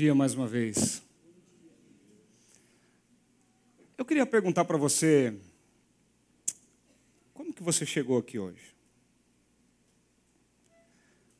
[0.00, 1.02] Dia mais uma vez.
[3.98, 5.38] Eu queria perguntar para você,
[7.34, 8.74] como que você chegou aqui hoje?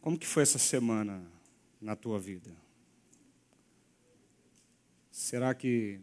[0.03, 1.23] Como que foi essa semana
[1.81, 2.55] na tua vida?
[5.11, 5.99] Será que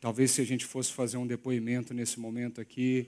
[0.00, 3.06] talvez se a gente fosse fazer um depoimento nesse momento aqui,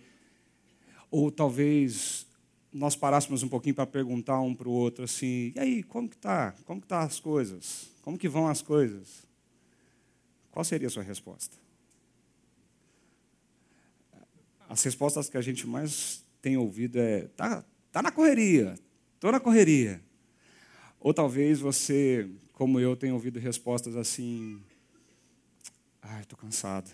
[1.10, 2.26] ou talvez
[2.70, 6.18] nós parássemos um pouquinho para perguntar um para o outro assim, e aí, como que
[6.18, 6.54] tá?
[6.66, 7.89] Como que tá as coisas?
[8.02, 9.26] Como que vão as coisas?
[10.50, 11.56] Qual seria a sua resposta?
[14.68, 18.74] As respostas que a gente mais tem ouvido é tá, tá na correria,
[19.18, 20.00] tô na correria.
[21.00, 24.62] Ou talvez você, como eu, tenha ouvido respostas assim,
[26.02, 26.90] ai, estou cansado.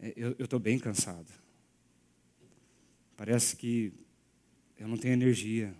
[0.00, 1.28] É, eu estou bem cansado.
[3.16, 3.92] Parece que
[4.78, 5.74] eu não tenho energia.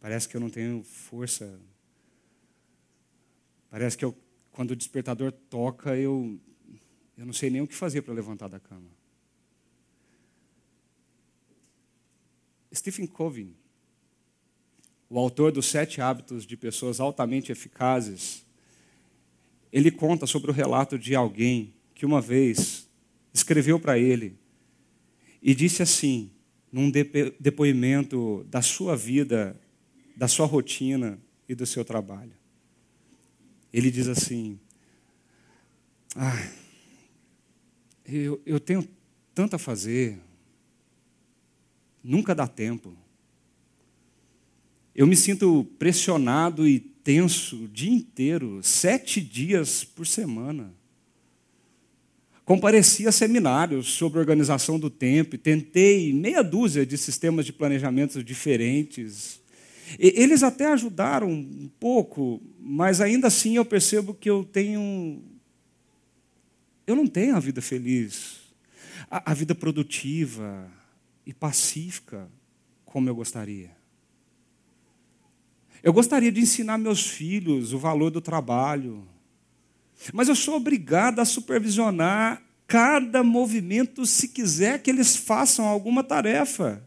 [0.00, 1.60] Parece que eu não tenho força.
[3.70, 4.16] Parece que eu,
[4.50, 6.38] quando o despertador toca, eu,
[7.16, 8.90] eu não sei nem o que fazer para levantar da cama.
[12.74, 13.54] Stephen Covey,
[15.10, 18.44] o autor dos Sete Hábitos de Pessoas Altamente Eficazes,
[19.72, 22.88] ele conta sobre o relato de alguém que uma vez
[23.32, 24.38] escreveu para ele
[25.42, 26.30] e disse assim,
[26.70, 29.58] num depoimento da sua vida,
[30.18, 31.16] da sua rotina
[31.48, 32.32] e do seu trabalho.
[33.72, 34.58] Ele diz assim:
[36.16, 36.50] ah,
[38.04, 38.86] eu, eu tenho
[39.32, 40.18] tanto a fazer,
[42.02, 42.96] nunca dá tempo.
[44.92, 50.74] Eu me sinto pressionado e tenso o dia inteiro, sete dias por semana.
[52.44, 58.24] Compareci a seminários sobre organização do tempo e tentei meia dúzia de sistemas de planejamento
[58.24, 59.40] diferentes.
[59.98, 65.22] Eles até ajudaram um pouco, mas ainda assim eu percebo que eu tenho.
[66.86, 68.40] Eu não tenho a vida feliz,
[69.10, 70.68] a, a vida produtiva
[71.24, 72.28] e pacífica
[72.84, 73.76] como eu gostaria.
[75.82, 79.06] Eu gostaria de ensinar meus filhos o valor do trabalho
[80.12, 86.86] mas eu sou obrigado a supervisionar cada movimento se quiser que eles façam alguma tarefa.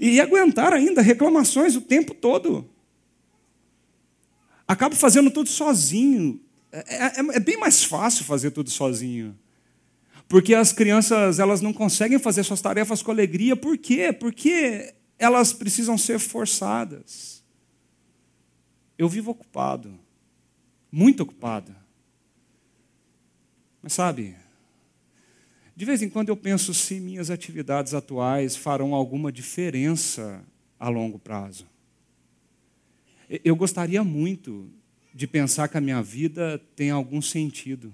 [0.00, 2.68] E aguentar ainda reclamações o tempo todo.
[4.66, 6.40] Acabo fazendo tudo sozinho.
[6.70, 9.38] É, é, é, bem mais fácil fazer tudo sozinho.
[10.28, 13.54] Porque as crianças elas não conseguem fazer suas tarefas com alegria.
[13.54, 14.12] Por quê?
[14.12, 17.42] Porque elas precisam ser forçadas.
[18.96, 19.98] Eu vivo ocupado
[20.92, 21.74] muito ocupada.
[23.82, 24.36] Mas sabe,
[25.82, 30.40] de vez em quando eu penso se minhas atividades atuais farão alguma diferença
[30.78, 31.66] a longo prazo.
[33.42, 34.70] Eu gostaria muito
[35.12, 37.92] de pensar que a minha vida tem algum sentido,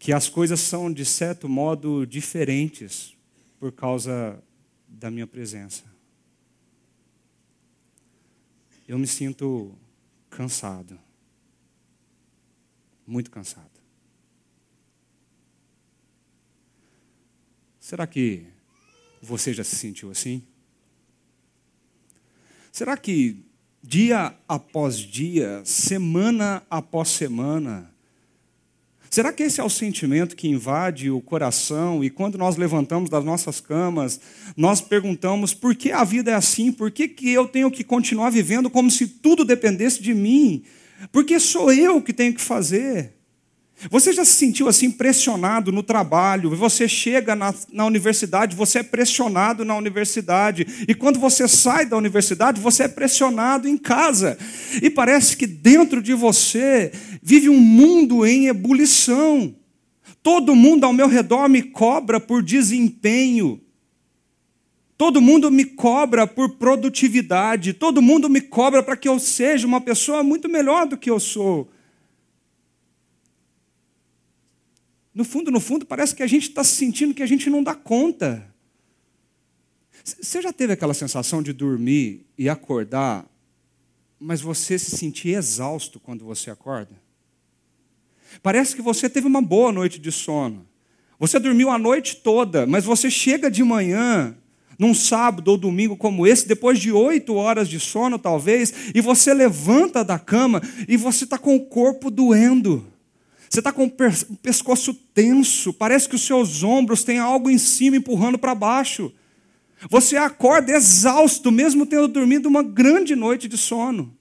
[0.00, 3.16] que as coisas são, de certo modo, diferentes
[3.60, 4.42] por causa
[4.88, 5.84] da minha presença.
[8.88, 9.72] Eu me sinto
[10.28, 10.98] cansado
[13.06, 13.75] muito cansado.
[17.86, 18.42] Será que
[19.22, 20.42] você já se sentiu assim?
[22.72, 23.46] Será que
[23.80, 27.88] dia após dia, semana após semana,
[29.08, 33.24] Será que esse é o sentimento que invade o coração e quando nós levantamos das
[33.24, 34.20] nossas camas,
[34.56, 36.72] nós perguntamos por que a vida é assim?
[36.72, 40.64] Por que, que eu tenho que continuar vivendo como se tudo dependesse de mim?
[41.12, 43.15] Porque sou eu que tenho que fazer.
[43.90, 46.56] Você já se sentiu assim pressionado no trabalho?
[46.56, 50.66] Você chega na, na, universidade, você é pressionado na universidade.
[50.88, 54.38] E quando você sai da universidade, você é pressionado em casa.
[54.82, 56.90] E parece que dentro de você
[57.22, 59.54] vive um mundo em ebulição.
[60.22, 63.60] Todo mundo ao meu redor me cobra por desempenho.
[64.96, 69.82] Todo mundo me cobra por produtividade, todo mundo me cobra para que eu seja uma
[69.82, 71.70] pessoa muito melhor do que eu sou.
[75.16, 77.74] No fundo, no fundo, parece que a gente está sentindo que a gente não dá
[77.74, 78.46] conta.
[80.04, 83.24] Você já teve aquela sensação de dormir e acordar,
[84.20, 87.00] mas você se sentir exausto quando você acorda?
[88.42, 90.68] Parece que você teve uma boa noite de sono.
[91.18, 94.36] Você dormiu a noite toda, mas você chega de manhã
[94.78, 99.32] num sábado ou domingo como esse, depois de oito horas de sono, talvez, e você
[99.32, 102.86] levanta da cama e você está com o corpo doendo.
[103.48, 103.90] Você está com o
[104.42, 109.12] pescoço tenso, parece que os seus ombros têm algo em cima empurrando para baixo.
[109.90, 114.16] Você acorda exausto, mesmo tendo dormido uma grande noite de sono.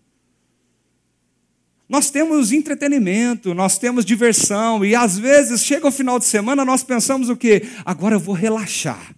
[1.88, 6.84] Nós temos entretenimento, nós temos diversão, e às vezes chega o final de semana, nós
[6.84, 7.64] pensamos o quê?
[7.86, 9.16] Agora eu vou relaxar,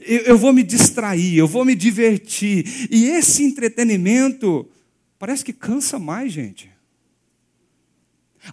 [0.00, 2.88] eu, vou me distrair, eu vou me divertir.
[2.90, 4.66] E esse entretenimento
[5.18, 6.70] parece que cansa mais, gente.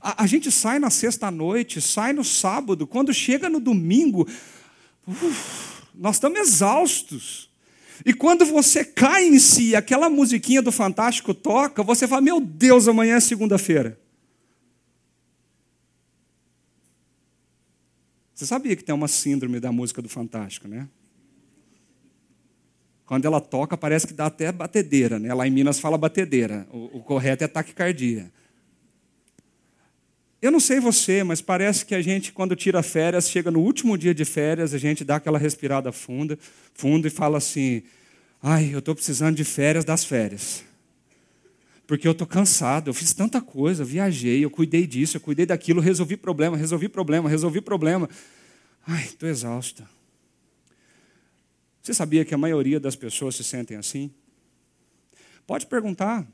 [0.02, 4.28] A, a gente sai na sexta-noite, sai no sábado, quando chega no domingo,
[5.08, 7.50] uf, nós estamos exaustos.
[8.06, 12.88] E quando você cai em si, aquela musiquinha do Fantástico toca, você fala: Meu Deus,
[12.88, 14.00] amanhã é segunda-feira.
[18.36, 20.88] Você sabia que tem uma síndrome da música do Fantástico, né?
[23.04, 25.34] Quando ela toca, parece que dá até batedeira, né?
[25.34, 26.68] Lá em Minas fala batedeira.
[26.70, 28.32] O, o correto é taquicardia.
[30.42, 33.98] Eu não sei você, mas parece que a gente, quando tira férias, chega no último
[33.98, 36.38] dia de férias, a gente dá aquela respirada funda,
[36.74, 37.82] fundo e fala assim:
[38.42, 40.64] ai, eu estou precisando de férias das férias.
[41.88, 45.82] Porque eu estou cansado, eu fiz tanta coisa, viajei, eu cuidei disso, eu cuidei daquilo,
[45.82, 48.10] resolvi problema, resolvi problema, resolvi problema.
[48.86, 49.90] Ai, estou exausta.
[51.82, 54.12] Você sabia que a maioria das pessoas se sentem assim?
[55.48, 56.28] Pode perguntar.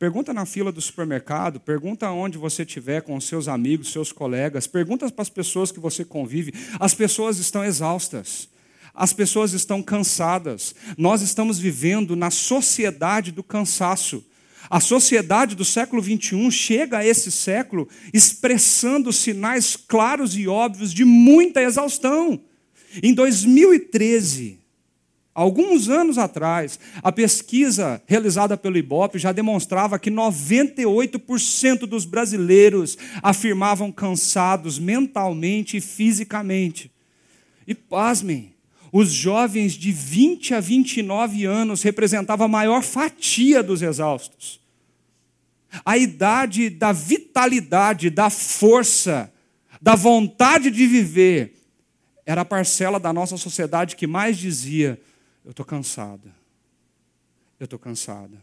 [0.00, 5.06] Pergunta na fila do supermercado, pergunta onde você estiver com seus amigos, seus colegas, pergunta
[5.12, 6.54] para as pessoas que você convive.
[6.80, 8.48] As pessoas estão exaustas,
[8.94, 10.74] as pessoas estão cansadas.
[10.96, 14.24] Nós estamos vivendo na sociedade do cansaço.
[14.70, 21.04] A sociedade do século XXI chega a esse século expressando sinais claros e óbvios de
[21.04, 22.40] muita exaustão.
[23.02, 24.59] Em 2013,
[25.40, 33.90] Alguns anos atrás, a pesquisa realizada pelo IBOP já demonstrava que 98% dos brasileiros afirmavam
[33.90, 36.92] cansados mentalmente e fisicamente.
[37.66, 38.52] E pasmem,
[38.92, 44.60] os jovens de 20 a 29 anos representavam a maior fatia dos exaustos.
[45.86, 49.32] A idade da vitalidade, da força,
[49.80, 51.54] da vontade de viver
[52.26, 55.00] era a parcela da nossa sociedade que mais dizia:
[55.44, 56.34] eu estou cansada.
[57.58, 58.42] Eu estou cansada.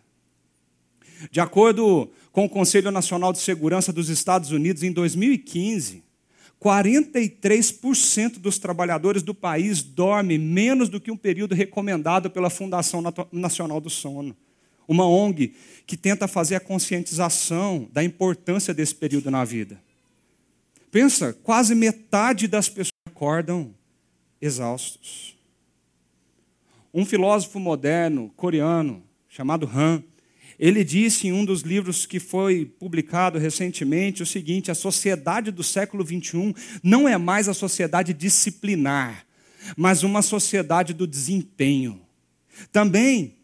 [1.31, 6.03] De acordo com o Conselho Nacional de Segurança dos Estados Unidos, em 2015,
[6.62, 13.79] 43% dos trabalhadores do país dormem menos do que um período recomendado pela Fundação Nacional
[13.79, 14.36] do Sono,
[14.88, 15.53] uma ONG
[15.86, 19.81] que tenta fazer a conscientização da importância desse período na vida.
[20.91, 23.74] Pensa, quase metade das pessoas acordam
[24.41, 25.37] exaustos.
[26.97, 30.03] Um filósofo moderno coreano chamado Han,
[30.57, 35.61] ele disse em um dos livros que foi publicado recentemente o seguinte: a sociedade do
[35.61, 39.27] século XXI não é mais a sociedade disciplinar,
[39.75, 42.01] mas uma sociedade do desempenho.
[42.71, 43.35] Também,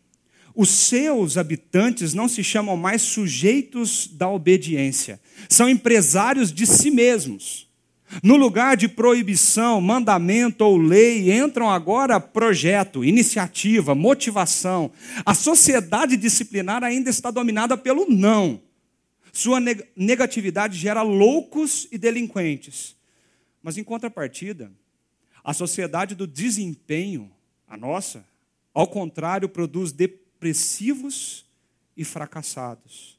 [0.56, 7.72] os seus habitantes não se chamam mais sujeitos da obediência, são empresários de si mesmos.
[8.22, 14.92] No lugar de proibição, mandamento ou lei, entram agora projeto, iniciativa, motivação.
[15.26, 18.62] A sociedade disciplinar ainda está dominada pelo não.
[19.32, 19.60] Sua
[19.96, 22.96] negatividade gera loucos e delinquentes.
[23.64, 24.72] Mas em contrapartida,
[25.44, 27.32] a sociedade do desempenho,
[27.68, 28.26] a nossa,
[28.74, 31.46] ao contrário, produz depressivos
[31.96, 33.18] e fracassados.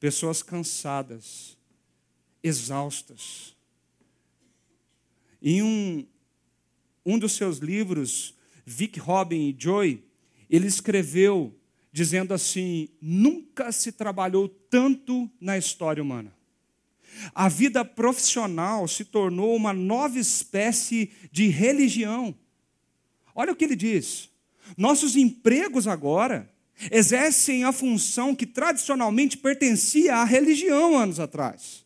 [0.00, 1.56] Pessoas cansadas,
[2.42, 3.51] exaustas
[5.42, 6.06] em um,
[7.04, 8.34] um dos seus livros,
[8.64, 10.02] Vic Robin e Joy,
[10.48, 11.54] ele escreveu
[11.92, 16.32] dizendo assim: nunca se trabalhou tanto na história humana.
[17.34, 22.34] A vida profissional se tornou uma nova espécie de religião.
[23.34, 24.30] Olha o que ele diz.
[24.76, 26.50] Nossos empregos agora
[26.90, 31.81] exercem a função que tradicionalmente pertencia à religião anos atrás.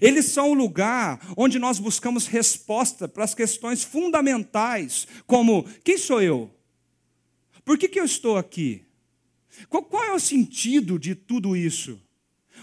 [0.00, 6.20] Eles são o lugar onde nós buscamos resposta para as questões fundamentais, como: quem sou
[6.20, 6.54] eu?
[7.64, 8.84] Por que, que eu estou aqui?
[9.68, 12.00] Qual, qual é o sentido de tudo isso?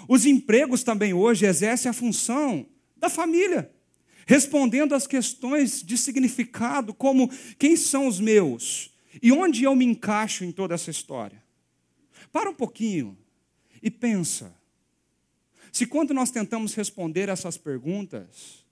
[0.07, 2.65] Os empregos também hoje exercem a função
[2.96, 3.72] da família,
[4.25, 8.96] respondendo às questões de significado, como: quem são os meus?
[9.22, 11.43] E onde eu me encaixo em toda essa história?
[12.31, 13.17] Para um pouquinho
[13.81, 14.56] e pensa.
[15.77, 18.65] Se quando nós tentamos responder essas perguntas,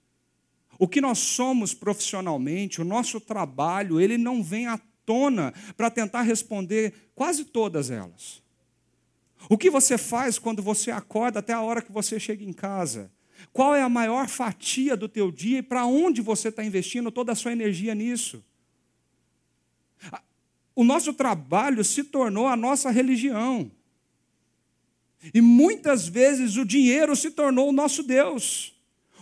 [0.76, 6.22] o que nós somos profissionalmente, o nosso trabalho, ele não vem à tona para tentar
[6.22, 8.42] responder quase todas elas.
[9.48, 13.08] O que você faz quando você acorda até a hora que você chega em casa?
[13.52, 17.30] Qual é a maior fatia do teu dia e para onde você está investindo toda
[17.30, 18.44] a sua energia nisso?
[20.74, 23.70] o nosso trabalho se tornou a nossa religião.
[25.32, 28.74] E muitas vezes o dinheiro se tornou o nosso Deus.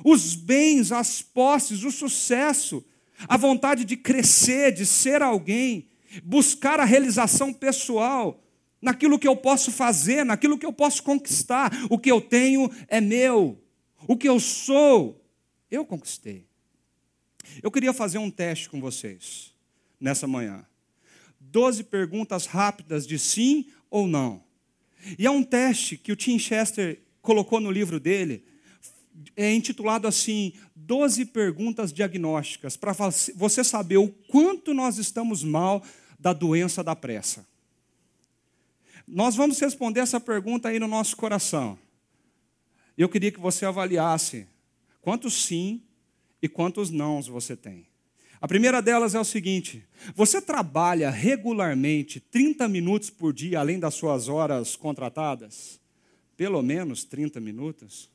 [0.05, 2.85] Os bens, as posses, o sucesso,
[3.29, 5.89] a vontade de crescer, de ser alguém,
[6.23, 8.43] buscar a realização pessoal
[8.81, 11.73] naquilo que eu posso fazer, naquilo que eu posso conquistar.
[11.89, 13.59] O que eu tenho é meu.
[14.07, 15.25] O que eu sou,
[15.71, 16.47] eu conquistei.
[17.63, 19.55] Eu queria fazer um teste com vocês
[19.99, 20.67] nessa manhã.
[21.41, 24.44] Doze perguntas rápidas de sim ou não.
[25.19, 28.45] E é um teste que o Tim Chester colocou no livro dele,
[29.37, 32.93] é intitulado assim: Doze perguntas diagnósticas, para
[33.35, 35.83] você saber o quanto nós estamos mal
[36.19, 37.47] da doença da pressa.
[39.07, 41.79] Nós vamos responder essa pergunta aí no nosso coração.
[42.97, 44.47] Eu queria que você avaliasse
[45.03, 45.83] quantos sim
[46.41, 47.87] e quantos nãos você tem.
[48.45, 49.83] A primeira delas é o seguinte:
[50.15, 55.81] você trabalha regularmente 30 minutos por dia, além das suas horas contratadas?
[56.37, 58.11] Pelo menos 30 minutos?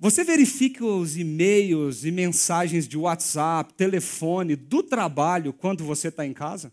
[0.00, 6.32] Você verifica os e-mails e mensagens de WhatsApp, telefone do trabalho quando você está em
[6.32, 6.72] casa?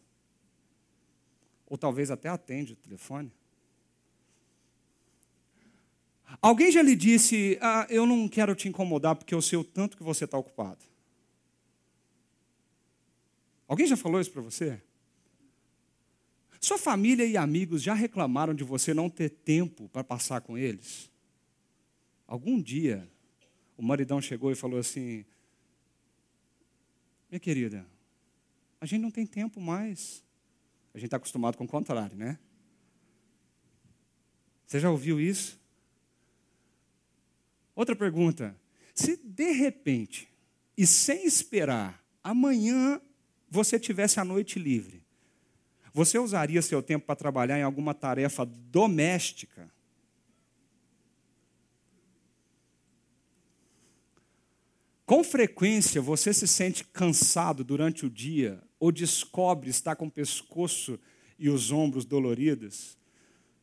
[1.67, 3.31] Ou talvez até atende o telefone?
[6.41, 9.95] Alguém já lhe disse: ah, Eu não quero te incomodar porque eu sei o tanto
[9.95, 10.88] que você está ocupado.
[13.69, 14.81] Alguém já falou isso para você?
[16.59, 21.07] Sua família e amigos já reclamaram de você não ter tempo para passar com eles?
[22.25, 23.07] Algum dia
[23.77, 25.23] o maridão chegou e falou assim:
[27.29, 27.85] Minha querida,
[28.81, 30.23] a gente não tem tempo mais.
[30.91, 32.39] A gente está acostumado com o contrário, né?
[34.65, 35.59] Você já ouviu isso?
[37.75, 38.59] Outra pergunta:
[38.95, 40.27] se de repente
[40.75, 42.99] e sem esperar, amanhã
[43.49, 45.03] você tivesse a noite livre,
[45.93, 49.71] você usaria seu tempo para trabalhar em alguma tarefa doméstica?
[55.05, 60.99] Com frequência você se sente cansado durante o dia ou descobre estar com o pescoço
[61.39, 62.95] e os ombros doloridos?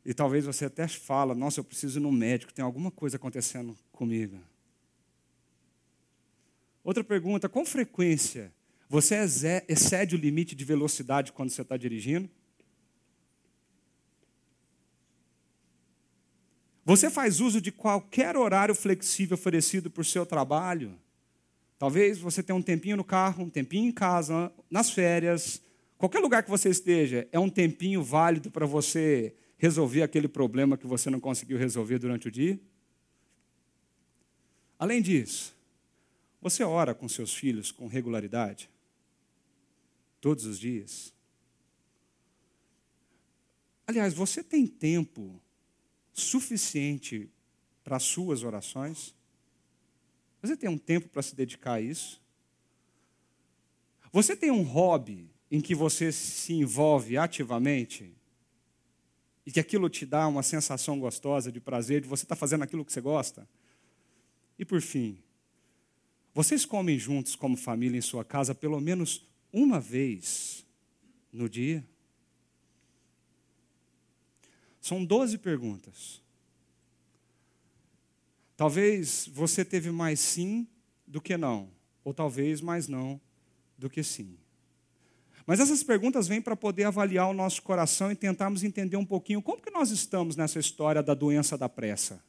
[0.04, 3.78] E talvez você até fala: "Nossa, eu preciso ir no médico, tem alguma coisa acontecendo
[3.92, 4.40] comigo".
[6.82, 8.52] Outra pergunta: com frequência
[8.88, 9.16] você
[9.68, 12.30] excede o limite de velocidade quando você está dirigindo?
[16.84, 20.96] Você faz uso de qualquer horário flexível oferecido por seu trabalho?
[21.78, 25.60] Talvez você tenha um tempinho no carro, um tempinho em casa, nas férias,
[25.98, 30.86] qualquer lugar que você esteja, é um tempinho válido para você resolver aquele problema que
[30.86, 32.58] você não conseguiu resolver durante o dia?
[34.78, 35.56] Além disso,
[36.40, 38.70] você ora com seus filhos com regularidade?
[40.26, 41.14] Todos os dias?
[43.86, 45.40] Aliás, você tem tempo
[46.12, 47.30] suficiente
[47.84, 49.14] para as suas orações?
[50.42, 52.20] Você tem um tempo para se dedicar a isso?
[54.10, 58.12] Você tem um hobby em que você se envolve ativamente?
[59.46, 62.64] E que aquilo te dá uma sensação gostosa de prazer, de você estar tá fazendo
[62.64, 63.48] aquilo que você gosta?
[64.58, 65.22] E por fim,
[66.34, 70.64] vocês comem juntos como família em sua casa pelo menos uma vez
[71.32, 71.86] no dia?
[74.80, 76.22] São 12 perguntas.
[78.56, 80.66] Talvez você teve mais sim
[81.06, 81.70] do que não,
[82.04, 83.20] ou talvez mais não
[83.76, 84.38] do que sim.
[85.46, 89.42] Mas essas perguntas vêm para poder avaliar o nosso coração e tentarmos entender um pouquinho
[89.42, 92.22] como que nós estamos nessa história da doença da pressa.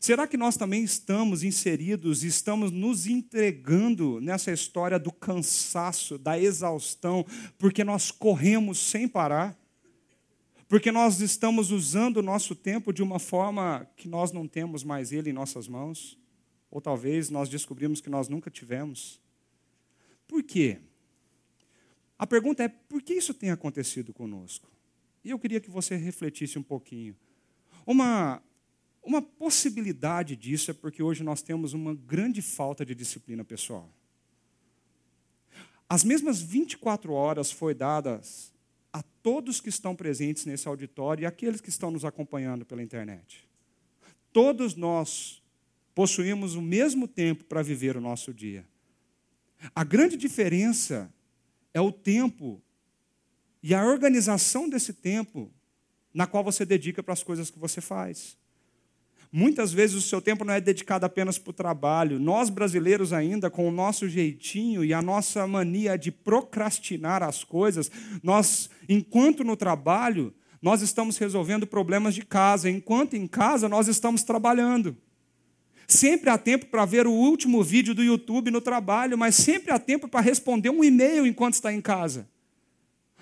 [0.00, 7.24] Será que nós também estamos inseridos estamos nos entregando nessa história do cansaço, da exaustão,
[7.58, 9.56] porque nós corremos sem parar?
[10.68, 15.12] Porque nós estamos usando o nosso tempo de uma forma que nós não temos mais
[15.12, 16.18] ele em nossas mãos,
[16.70, 19.20] ou talvez nós descobrimos que nós nunca tivemos.
[20.26, 20.80] Por quê?
[22.18, 24.68] A pergunta é: por que isso tem acontecido conosco?
[25.24, 27.16] E eu queria que você refletisse um pouquinho.
[27.86, 28.42] Uma,
[29.06, 33.88] uma possibilidade disso é porque hoje nós temos uma grande falta de disciplina pessoal.
[35.88, 38.52] As mesmas 24 horas foi dadas
[38.92, 43.48] a todos que estão presentes nesse auditório e aqueles que estão nos acompanhando pela internet.
[44.32, 45.40] Todos nós
[45.94, 48.66] possuímos o mesmo tempo para viver o nosso dia.
[49.74, 51.12] A grande diferença
[51.72, 52.60] é o tempo
[53.62, 55.50] e a organização desse tempo
[56.12, 58.36] na qual você dedica para as coisas que você faz.
[59.32, 62.18] Muitas vezes o seu tempo não é dedicado apenas para o trabalho.
[62.18, 67.90] Nós, brasileiros, ainda, com o nosso jeitinho e a nossa mania de procrastinar as coisas,
[68.22, 74.22] nós, enquanto no trabalho, nós estamos resolvendo problemas de casa, enquanto em casa nós estamos
[74.22, 74.96] trabalhando.
[75.86, 79.78] Sempre há tempo para ver o último vídeo do YouTube no trabalho, mas sempre há
[79.78, 82.28] tempo para responder um e-mail enquanto está em casa.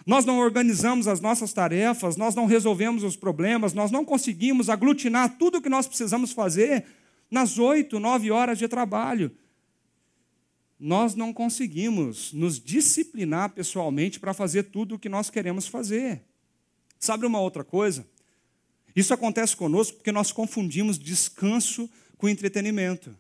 [0.07, 5.39] Nós não organizamos as nossas tarefas, nós não resolvemos os problemas, nós não conseguimos aglutinar
[5.39, 6.85] tudo o que nós precisamos fazer
[7.31, 9.35] nas oito, nove horas de trabalho.
[10.79, 16.23] Nós não conseguimos nos disciplinar pessoalmente para fazer tudo o que nós queremos fazer.
[16.99, 18.07] Sabe uma outra coisa?
[18.95, 23.17] Isso acontece conosco porque nós confundimos descanso com entretenimento.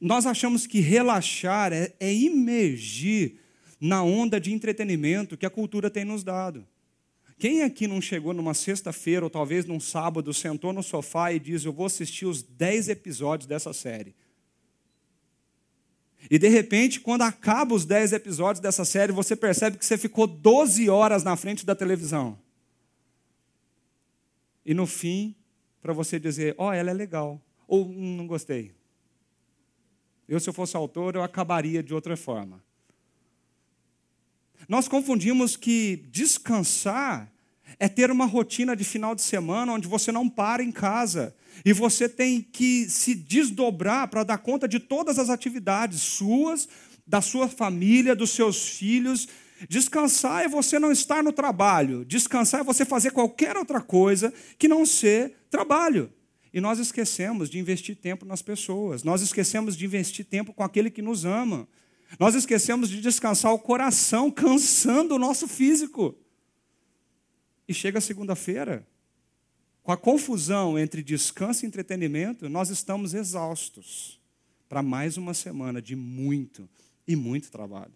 [0.00, 3.40] Nós achamos que relaxar é, é imergir
[3.80, 6.66] na onda de entretenimento que a cultura tem nos dado.
[7.38, 11.64] Quem aqui não chegou numa sexta-feira ou talvez num sábado, sentou no sofá e diz:
[11.64, 14.14] Eu vou assistir os dez episódios dessa série?
[16.28, 20.26] E de repente, quando acaba os dez episódios dessa série, você percebe que você ficou
[20.26, 22.36] 12 horas na frente da televisão.
[24.66, 25.34] E no fim,
[25.80, 27.40] para você dizer: Ó, oh, ela é legal.
[27.68, 28.72] Ou hum, não gostei.
[30.28, 32.62] Eu, se eu fosse autor, eu acabaria de outra forma.
[34.66, 37.30] Nós confundimos que descansar
[37.78, 41.72] é ter uma rotina de final de semana onde você não para em casa e
[41.72, 46.68] você tem que se desdobrar para dar conta de todas as atividades suas,
[47.06, 49.28] da sua família, dos seus filhos.
[49.68, 54.68] Descansar é você não estar no trabalho, descansar é você fazer qualquer outra coisa que
[54.68, 56.12] não ser trabalho.
[56.52, 60.90] E nós esquecemos de investir tempo nas pessoas, nós esquecemos de investir tempo com aquele
[60.90, 61.68] que nos ama.
[62.18, 66.16] Nós esquecemos de descansar o coração, cansando o nosso físico.
[67.66, 68.86] E chega segunda-feira,
[69.82, 74.20] com a confusão entre descanso e entretenimento, nós estamos exaustos
[74.68, 76.68] para mais uma semana de muito
[77.06, 77.94] e muito trabalho.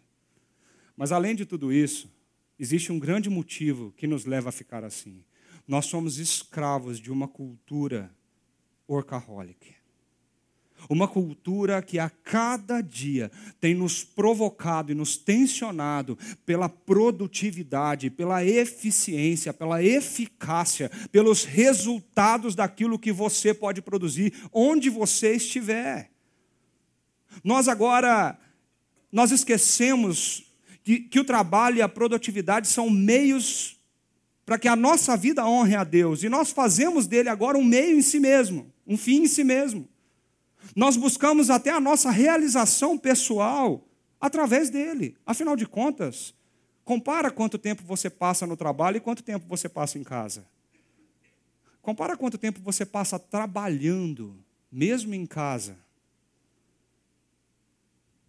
[0.96, 2.11] Mas além de tudo isso,
[2.59, 5.25] existe um grande motivo que nos leva a ficar assim.
[5.66, 8.11] Nós somos escravos de uma cultura
[8.88, 9.82] workaholic.
[10.88, 18.45] Uma cultura que a cada dia tem nos provocado e nos tensionado pela produtividade, pela
[18.45, 26.11] eficiência, pela eficácia, pelos resultados daquilo que você pode produzir onde você estiver.
[27.42, 28.38] Nós agora
[29.11, 30.45] nós esquecemos
[30.83, 33.79] que, que o trabalho e a produtividade são meios
[34.45, 37.97] para que a nossa vida honre a Deus, e nós fazemos dele agora um meio
[37.97, 39.88] em si mesmo, um fim em si mesmo.
[40.75, 43.87] Nós buscamos até a nossa realização pessoal
[44.20, 45.16] através dele.
[45.27, 46.35] Afinal de contas,
[46.85, 50.46] compara quanto tempo você passa no trabalho e quanto tempo você passa em casa.
[51.83, 54.38] Compara quanto tempo você passa trabalhando,
[54.70, 55.77] mesmo em casa.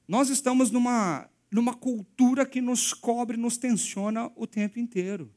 [0.07, 5.31] Nós estamos numa, numa cultura que nos cobre, nos tensiona o tempo inteiro.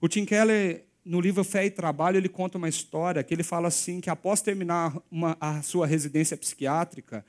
[0.00, 3.68] O Tim Keller no livro Fé e Trabalho, ele conta uma história que ele fala
[3.68, 7.24] assim: que após terminar uma, a sua residência psiquiátrica,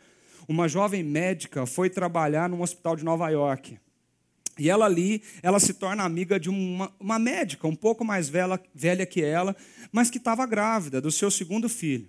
[0.47, 3.79] uma jovem médica foi trabalhar num hospital de Nova York.
[4.59, 8.59] E ela ali, ela se torna amiga de uma, uma médica um pouco mais velha,
[8.75, 9.55] velha que ela,
[9.91, 12.07] mas que estava grávida do seu segundo filho.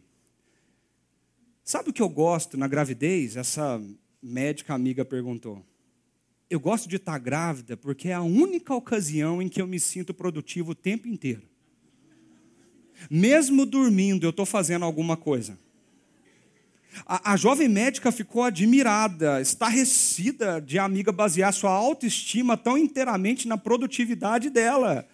[1.65, 3.37] Sabe o que eu gosto na gravidez?
[3.37, 3.81] Essa
[4.21, 5.65] médica amiga perguntou
[6.53, 10.13] eu gosto de estar grávida porque é a única ocasião em que eu me sinto
[10.13, 11.49] produtivo o tempo inteiro.
[13.11, 15.59] Mesmo dormindo, eu estou fazendo alguma coisa.
[17.07, 23.49] A, a, jovem médica ficou admirada, estarrecida de a amiga basear sua autoestima tão inteiramente
[23.49, 25.09] na produtividade dela,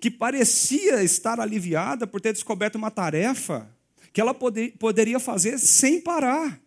[0.00, 3.68] que parecia estar aliviada por ter descoberto uma tarefa
[4.12, 6.58] que ela poder, poderia fazer sem parar.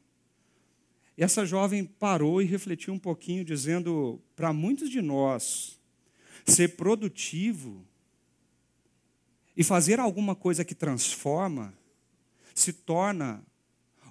[1.18, 5.80] E essa jovem parou e refletiu um pouquinho, dizendo: para muitos de nós,
[6.46, 7.84] ser produtivo
[9.56, 11.74] e fazer alguma coisa que transforma
[12.54, 13.44] se torna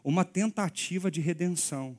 [0.04, 1.98] uma tentativa de redenção.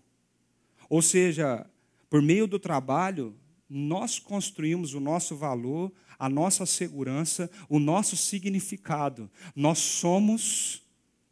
[0.90, 1.66] Ou seja,
[2.10, 3.36] por meio do trabalho,
[3.70, 9.30] nós construímos o nosso valor, a nossa segurança, o nosso significado.
[9.56, 10.84] Nós somos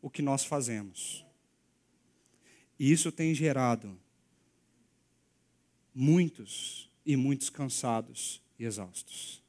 [0.01, 1.25] o que nós fazemos.
[2.79, 3.97] E isso tem gerado
[5.93, 9.40] muitos e muitos cansados e exaustos.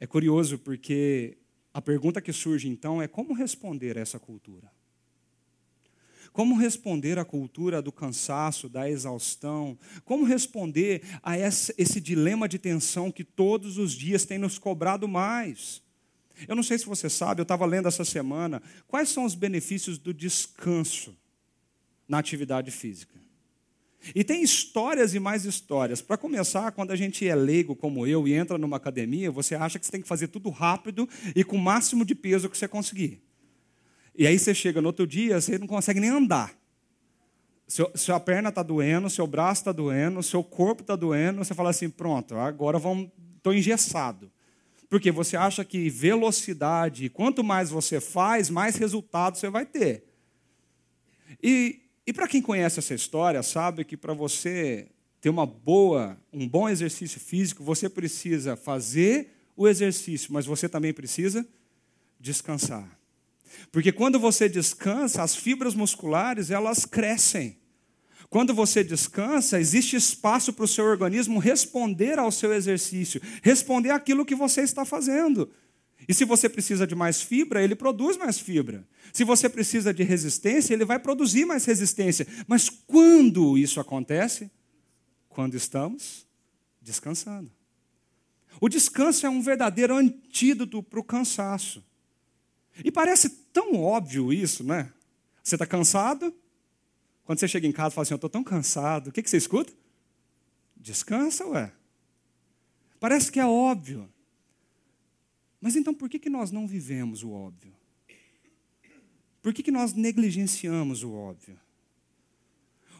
[0.00, 1.36] É curioso porque
[1.72, 4.72] a pergunta que surge então é como responder a essa cultura?
[6.32, 9.78] Como responder à cultura do cansaço, da exaustão?
[10.04, 15.82] Como responder a esse dilema de tensão que todos os dias tem nos cobrado mais?
[16.48, 19.98] Eu não sei se você sabe, eu estava lendo essa semana, quais são os benefícios
[19.98, 21.14] do descanso
[22.08, 23.20] na atividade física.
[24.14, 26.00] E tem histórias e mais histórias.
[26.00, 29.78] Para começar, quando a gente é leigo como eu e entra numa academia, você acha
[29.78, 32.66] que você tem que fazer tudo rápido e com o máximo de peso que você
[32.66, 33.22] conseguir.
[34.16, 36.54] E aí você chega no outro dia, você não consegue nem andar.
[37.66, 41.70] Seu, sua perna está doendo, seu braço está doendo, seu corpo está doendo, você fala
[41.70, 42.78] assim, pronto, agora
[43.36, 44.30] estou engessado.
[44.88, 50.04] Porque você acha que velocidade, quanto mais você faz, mais resultado você vai ter.
[51.40, 54.88] E e para quem conhece essa história, sabe que para você
[55.20, 60.92] ter uma boa, um bom exercício físico, você precisa fazer o exercício, mas você também
[60.92, 61.46] precisa
[62.18, 62.98] descansar.
[63.70, 67.58] Porque quando você descansa, as fibras musculares, elas crescem.
[68.30, 74.24] Quando você descansa, existe espaço para o seu organismo responder ao seu exercício, responder aquilo
[74.24, 75.50] que você está fazendo.
[76.08, 78.86] E se você precisa de mais fibra, ele produz mais fibra.
[79.12, 82.26] Se você precisa de resistência, ele vai produzir mais resistência.
[82.46, 84.50] Mas quando isso acontece?
[85.28, 86.26] Quando estamos
[86.80, 87.50] descansando.
[88.60, 91.84] O descanso é um verdadeiro antídoto para o cansaço.
[92.84, 94.92] E parece tão óbvio isso, né?
[95.42, 96.34] Você está cansado?
[97.24, 99.30] Quando você chega em casa e fala assim, eu estou tão cansado, o que, que
[99.30, 99.72] você escuta?
[100.76, 101.72] Descansa, ué.
[102.98, 104.08] Parece que é óbvio.
[105.60, 107.74] Mas então por que, que nós não vivemos o óbvio?
[109.42, 111.58] Por que, que nós negligenciamos o óbvio?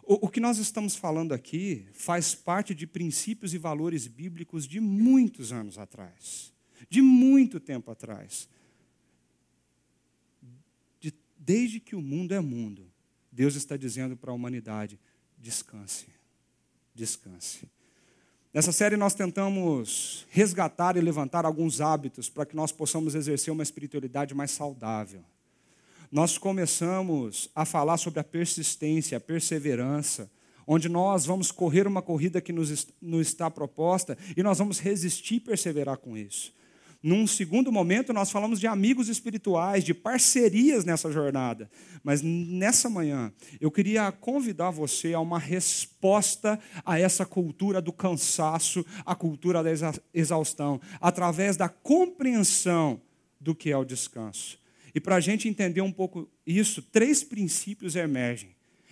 [0.02, 4.80] O, o que nós estamos falando aqui faz parte de princípios e valores bíblicos de
[4.80, 6.52] muitos anos atrás,
[6.88, 8.48] de muito tempo atrás.
[10.98, 12.90] De, desde que o mundo é mundo,
[13.30, 14.98] Deus está dizendo para a humanidade:
[15.38, 16.06] descanse,
[16.94, 17.68] descanse.
[18.52, 23.62] Nessa série, nós tentamos resgatar e levantar alguns hábitos para que nós possamos exercer uma
[23.62, 25.22] espiritualidade mais saudável.
[26.10, 30.28] Nós começamos a falar sobre a persistência, a perseverança,
[30.66, 32.88] onde nós vamos correr uma corrida que nos,
[33.20, 36.52] está proposta e nós vamos resistir e perseverar com isso.
[37.02, 41.70] Num segundo momento, nós falamos de amigos espirituais, de parcerias nessa jornada.
[42.04, 48.84] Mas nessa manhã, eu queria convidar você a uma resposta a essa cultura do cansaço,
[49.06, 49.70] a cultura da
[50.12, 53.00] exaustão, através da compreensão
[53.40, 54.58] do que é o descanso.
[54.94, 58.50] E para a gente entender um pouco isso, três princípios emergem: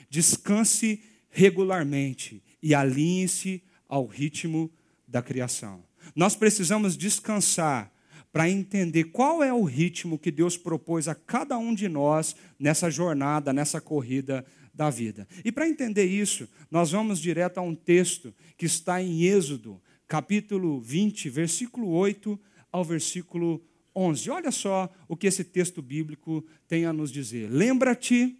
[0.08, 4.70] descanse regularmente e alinhe-se ao ritmo
[5.06, 5.84] da criação.
[6.14, 7.92] Nós precisamos descansar
[8.32, 12.90] para entender qual é o ritmo que Deus propôs a cada um de nós nessa
[12.90, 15.26] jornada, nessa corrida da vida.
[15.44, 20.80] E para entender isso, nós vamos direto a um texto que está em Êxodo, capítulo
[20.80, 22.38] 20, versículo 8
[22.70, 23.64] ao versículo
[23.94, 24.30] 11.
[24.30, 27.50] Olha só o que esse texto bíblico tem a nos dizer.
[27.50, 28.38] Lembra-te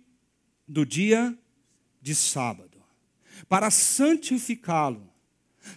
[0.66, 1.36] do dia
[2.00, 2.78] de sábado,
[3.48, 5.08] para santificá-lo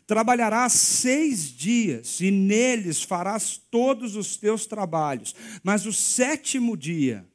[0.06, 7.26] Trabalharás seis dias e neles farás todos os teus trabalhos, mas o sétimo dia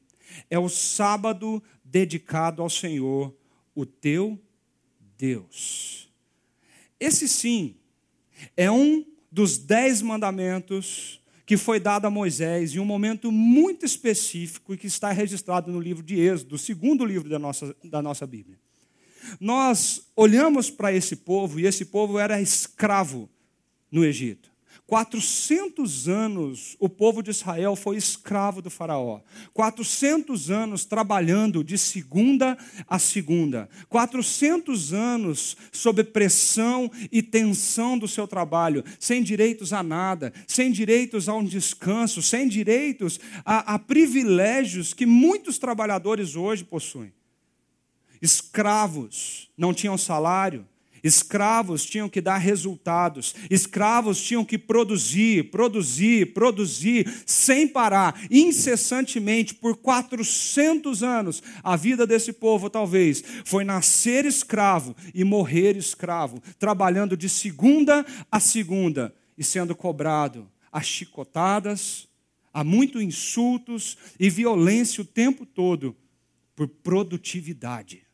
[0.49, 3.35] é o sábado dedicado ao Senhor,
[3.73, 4.39] o teu
[5.17, 6.09] Deus.
[6.99, 7.75] Esse sim
[8.55, 14.73] é um dos dez mandamentos que foi dado a Moisés em um momento muito específico
[14.73, 18.27] e que está registrado no livro de Êxodo, o segundo livro da nossa, da nossa
[18.27, 18.59] Bíblia.
[19.39, 23.29] Nós olhamos para esse povo, e esse povo era escravo
[23.91, 24.57] no Egito.
[24.87, 29.19] 400 anos o povo de Israel foi escravo do Faraó.
[29.53, 33.69] 400 anos trabalhando de segunda a segunda.
[33.89, 41.27] 400 anos sob pressão e tensão do seu trabalho, sem direitos a nada, sem direitos
[41.27, 47.11] a um descanso, sem direitos a, a privilégios que muitos trabalhadores hoje possuem.
[48.21, 50.65] Escravos não tinham salário,
[51.03, 59.77] escravos tinham que dar resultados, escravos tinham que produzir, produzir, produzir, sem parar, incessantemente, por
[59.77, 61.41] 400 anos.
[61.63, 68.39] A vida desse povo, talvez, foi nascer escravo e morrer escravo, trabalhando de segunda a
[68.39, 72.07] segunda e sendo cobrado a chicotadas,
[72.53, 75.95] a muito insultos e violência o tempo todo
[76.55, 78.06] por produtividade.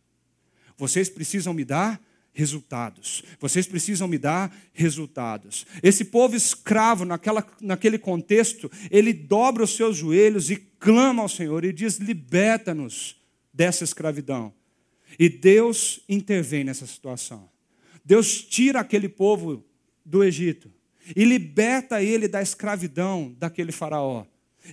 [0.78, 2.02] Vocês precisam me dar
[2.34, 3.24] resultados.
[3.40, 5.66] Vocês precisam me dar resultados.
[5.82, 11.64] Esse povo escravo, naquela, naquele contexto, ele dobra os seus joelhos e clama ao Senhor
[11.64, 13.16] e diz: liberta-nos
[13.54, 14.54] dessa escravidão.
[15.20, 17.48] E Deus intervém nessa situação.
[18.04, 19.64] Deus tira aquele povo
[20.04, 20.72] do Egito
[21.16, 24.26] e liberta ele da escravidão daquele faraó.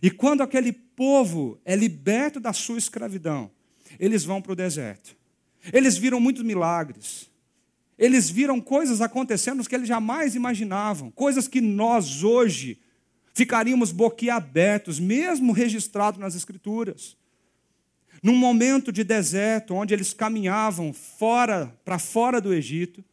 [0.02, 3.50] E quando aquele povo é liberto da sua escravidão,
[3.98, 5.19] eles vão para o deserto.
[5.72, 7.30] Eles viram muitos milagres.
[7.98, 12.80] Eles viram coisas acontecendo que eles jamais imaginavam, coisas que nós hoje
[13.34, 17.16] ficaríamos boquiabertos, mesmo registrado nas Escrituras.
[18.22, 23.04] Num momento de deserto, onde eles caminhavam fora, para fora do Egito,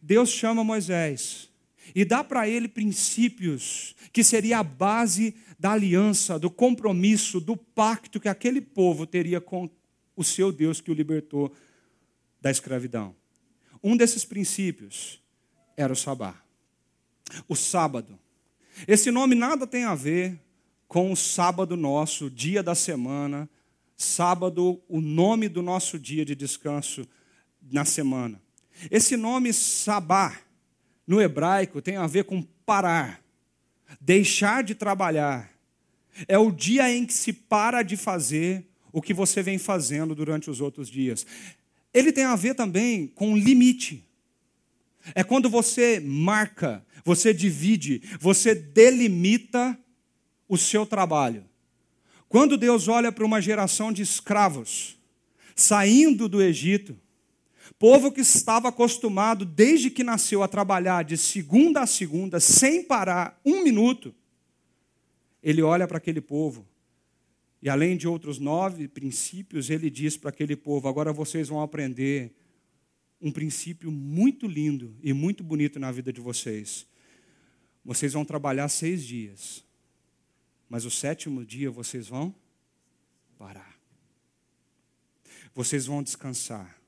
[0.00, 1.48] Deus chama Moisés
[1.94, 8.20] e dá para ele princípios que seria a base da aliança, do compromisso, do pacto
[8.20, 9.68] que aquele povo teria com
[10.16, 11.52] o seu Deus que o libertou
[12.40, 13.14] da escravidão.
[13.82, 15.20] Um desses princípios
[15.76, 16.40] era o sabá.
[17.48, 18.18] O sábado.
[18.86, 20.38] Esse nome nada tem a ver
[20.86, 23.48] com o sábado nosso, dia da semana,
[23.96, 27.08] sábado, o nome do nosso dia de descanso
[27.70, 28.40] na semana.
[28.90, 30.38] Esse nome sabá,
[31.06, 33.22] no hebraico, tem a ver com parar,
[34.00, 35.50] deixar de trabalhar.
[36.28, 40.50] É o dia em que se para de fazer o que você vem fazendo durante
[40.50, 41.26] os outros dias.
[41.92, 44.04] Ele tem a ver também com limite.
[45.14, 49.76] É quando você marca, você divide, você delimita
[50.48, 51.44] o seu trabalho.
[52.28, 54.96] Quando Deus olha para uma geração de escravos
[55.54, 56.96] saindo do Egito,
[57.78, 63.40] povo que estava acostumado desde que nasceu a trabalhar de segunda a segunda, sem parar
[63.44, 64.14] um minuto,
[65.42, 66.66] ele olha para aquele povo
[67.62, 72.34] e, além de outros nove princípios, ele diz para aquele povo: agora vocês vão aprender
[73.20, 76.86] um princípio muito lindo e muito bonito na vida de vocês.
[77.84, 79.64] Vocês vão trabalhar seis dias
[80.72, 82.34] mas o sétimo dia vocês vão
[83.36, 83.78] parar.
[85.54, 86.80] Vocês vão descansar.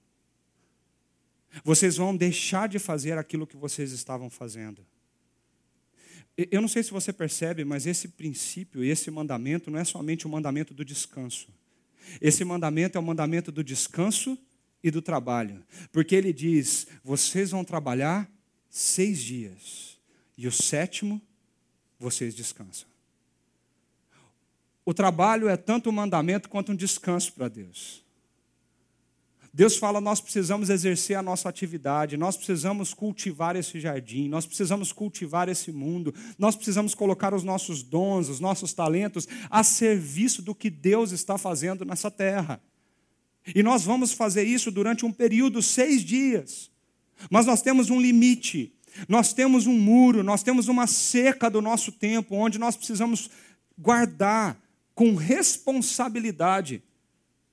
[1.62, 4.86] Vocês vão deixar de fazer aquilo que vocês estavam fazendo.
[6.36, 10.28] Eu não sei se você percebe, mas esse princípio, esse mandamento, não é somente o
[10.28, 11.48] mandamento do descanso.
[12.20, 14.36] Esse mandamento é o mandamento do descanso
[14.82, 15.64] e do trabalho.
[15.92, 18.30] Porque ele diz: vocês vão trabalhar
[18.68, 19.96] seis dias,
[20.36, 21.22] e o sétimo
[21.98, 22.88] vocês descansam.
[24.84, 28.03] O trabalho é tanto um mandamento quanto um descanso para Deus.
[29.54, 34.92] Deus fala: nós precisamos exercer a nossa atividade, nós precisamos cultivar esse jardim, nós precisamos
[34.92, 40.56] cultivar esse mundo, nós precisamos colocar os nossos dons, os nossos talentos a serviço do
[40.56, 42.60] que Deus está fazendo nessa terra.
[43.54, 46.68] E nós vamos fazer isso durante um período, seis dias.
[47.30, 48.74] Mas nós temos um limite,
[49.08, 53.30] nós temos um muro, nós temos uma seca do nosso tempo, onde nós precisamos
[53.78, 54.60] guardar
[54.96, 56.82] com responsabilidade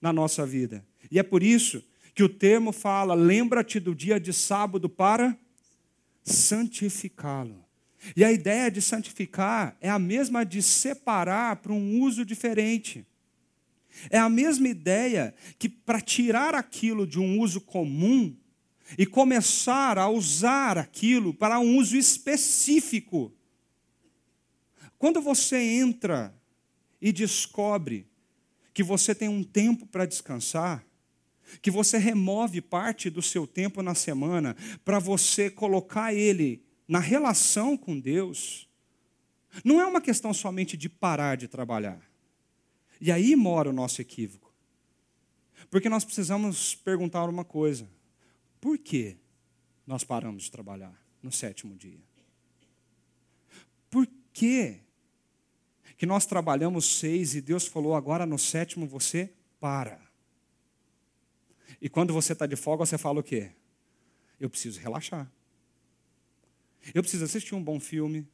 [0.01, 0.83] na nossa vida.
[1.11, 5.37] E é por isso que o termo fala: lembra-te do dia de sábado para
[6.23, 7.63] santificá-lo.
[8.15, 13.05] E a ideia de santificar é a mesma de separar para um uso diferente.
[14.09, 18.35] É a mesma ideia que para tirar aquilo de um uso comum
[18.97, 23.31] e começar a usar aquilo para um uso específico.
[24.97, 26.33] Quando você entra
[27.01, 28.07] e descobre
[28.73, 30.85] que você tem um tempo para descansar,
[31.61, 37.77] que você remove parte do seu tempo na semana para você colocar ele na relação
[37.77, 38.67] com Deus,
[39.63, 42.01] não é uma questão somente de parar de trabalhar.
[42.99, 44.53] E aí mora o nosso equívoco.
[45.69, 47.89] Porque nós precisamos perguntar uma coisa:
[48.59, 49.17] por que
[49.87, 51.99] nós paramos de trabalhar no sétimo dia?
[53.89, 54.81] Por que
[56.01, 60.01] que nós trabalhamos seis e Deus falou, agora no sétimo você para.
[61.81, 63.51] E quando você está de folga, você fala o quê?
[64.39, 65.29] Eu preciso relaxar.
[66.93, 68.27] Eu preciso assistir um bom filme.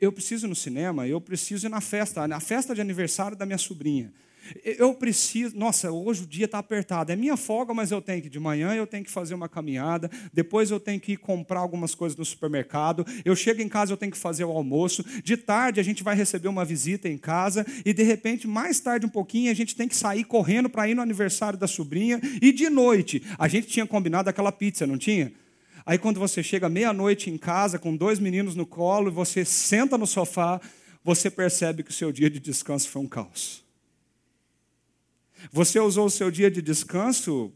[0.00, 3.46] Eu preciso ir no cinema, eu preciso ir na festa, na festa de aniversário da
[3.46, 4.12] minha sobrinha.
[4.64, 7.12] Eu preciso, nossa, hoje o dia está apertado.
[7.12, 10.10] É minha folga, mas eu tenho que de manhã eu tenho que fazer uma caminhada,
[10.32, 13.06] depois eu tenho que ir comprar algumas coisas no supermercado.
[13.24, 15.04] Eu chego em casa eu tenho que fazer o almoço.
[15.22, 19.06] De tarde a gente vai receber uma visita em casa e de repente mais tarde
[19.06, 22.52] um pouquinho a gente tem que sair correndo para ir no aniversário da sobrinha e
[22.52, 25.32] de noite a gente tinha combinado aquela pizza, não tinha?
[25.84, 29.98] Aí quando você chega meia-noite em casa com dois meninos no colo e você senta
[29.98, 30.60] no sofá,
[31.04, 33.62] você percebe que o seu dia de descanso foi um caos.
[35.50, 37.52] Você usou o seu dia de descanso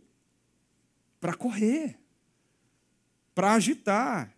[1.20, 1.98] para correr,
[3.34, 4.34] para agitar.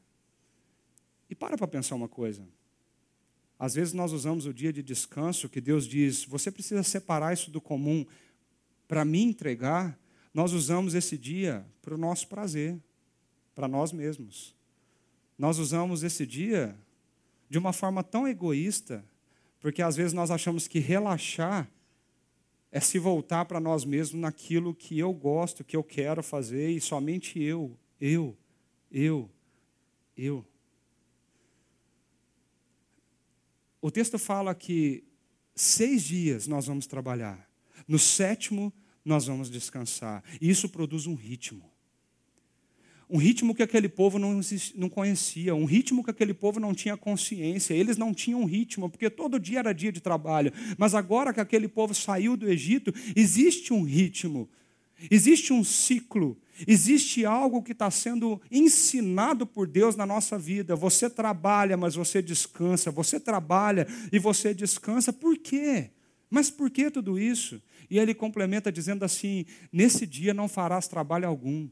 [1.30, 2.46] E para para pensar uma coisa.
[3.58, 7.50] Às vezes nós usamos o dia de descanso que Deus diz, você precisa separar isso
[7.50, 8.06] do comum
[8.86, 9.98] para me entregar.
[10.32, 12.78] Nós usamos esse dia para o nosso prazer,
[13.54, 14.54] para nós mesmos.
[15.36, 16.78] Nós usamos esse dia
[17.48, 19.04] de uma forma tão egoísta
[19.60, 21.68] Porque às vezes nós achamos que relaxar
[22.70, 26.80] é se voltar para nós mesmos naquilo que eu gosto, que eu quero fazer e
[26.80, 28.36] somente eu, eu,
[28.90, 29.30] eu,
[30.16, 30.46] eu.
[33.80, 35.04] O texto fala que
[35.54, 37.48] seis dias nós vamos trabalhar,
[37.86, 38.72] no sétimo
[39.04, 40.22] nós vamos descansar.
[40.40, 41.70] E isso produz um ritmo.
[43.10, 44.40] Um ritmo que aquele povo não,
[44.74, 47.72] não conhecia, um ritmo que aquele povo não tinha consciência.
[47.72, 50.52] Eles não tinham ritmo, porque todo dia era dia de trabalho.
[50.76, 54.46] Mas agora que aquele povo saiu do Egito, existe um ritmo,
[55.10, 60.76] existe um ciclo, existe algo que está sendo ensinado por Deus na nossa vida.
[60.76, 62.90] Você trabalha, mas você descansa.
[62.90, 65.14] Você trabalha e você descansa.
[65.14, 65.92] Por quê?
[66.30, 67.62] Mas por que tudo isso?
[67.88, 71.68] E ele complementa dizendo assim: Nesse dia não farás trabalho algum,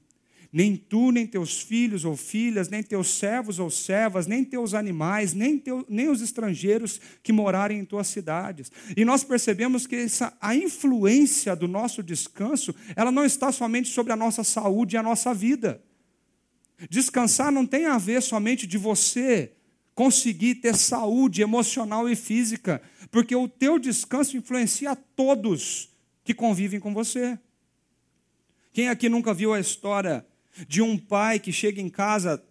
[0.53, 5.35] nem tu, nem teus filhos ou filhas, nem teus servos ou servas, nem teus animais,
[5.35, 8.71] nem, teu, nem os estrangeiros que morarem em tuas cidades.
[8.97, 14.13] E nós percebemos que essa, a influência do nosso descanso, ela não está somente sobre
[14.13, 15.83] a nossa saúde e a nossa vida.
[16.91, 19.53] Descansar não tem a ver somente de você
[19.95, 25.89] conseguir ter saúde emocional e física, porque o teu descanso influencia todos
[26.23, 27.39] que convivem com você.
[28.75, 30.27] Quem aqui nunca viu a história
[30.69, 32.42] de um pai que chega em casa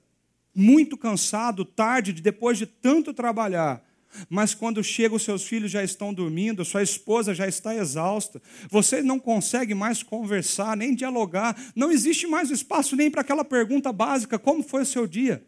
[0.53, 3.83] muito cansado, tarde, depois de tanto trabalhar,
[4.29, 9.01] mas quando chega, os seus filhos já estão dormindo, sua esposa já está exausta, você
[9.01, 14.39] não consegue mais conversar, nem dialogar, não existe mais espaço nem para aquela pergunta básica:
[14.39, 15.45] como foi o seu dia?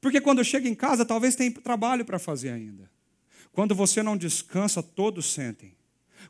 [0.00, 2.90] Porque quando chega em casa, talvez tenha trabalho para fazer ainda.
[3.52, 5.77] Quando você não descansa, todos sentem.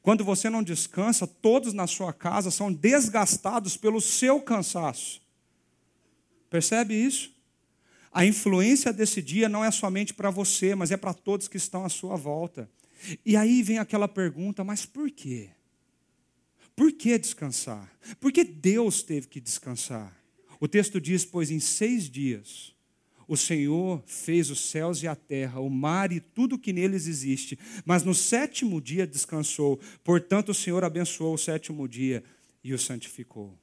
[0.02, 5.20] Quando você não descansa, todos na sua casa são desgastados pelo seu cansaço.
[6.50, 7.32] Percebe isso?
[8.12, 11.84] A influência desse dia não é somente para você, mas é para todos que estão
[11.84, 12.70] à sua volta.
[13.24, 15.50] E aí vem aquela pergunta: mas por quê?
[16.74, 17.92] Por que descansar?
[18.20, 20.16] Por que Deus teve que descansar?
[20.60, 22.74] O texto diz: pois em seis dias
[23.28, 27.58] o Senhor fez os céus e a terra, o mar e tudo que neles existe,
[27.84, 29.78] mas no sétimo dia descansou.
[30.02, 32.24] Portanto, o Senhor abençoou o sétimo dia
[32.64, 33.56] e o santificou.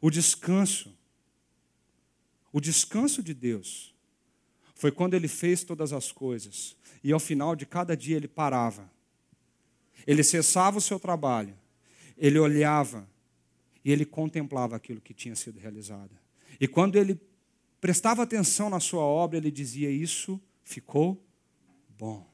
[0.00, 0.90] O descanso,
[2.50, 3.94] o descanso de Deus,
[4.74, 8.90] foi quando ele fez todas as coisas e ao final de cada dia ele parava.
[10.06, 11.54] Ele cessava o seu trabalho,
[12.16, 13.06] ele olhava
[13.84, 16.10] e ele contemplava aquilo que tinha sido realizado.
[16.58, 17.20] E quando ele
[17.84, 21.22] prestava atenção na sua obra, ele dizia: Isso ficou
[21.98, 22.26] bom.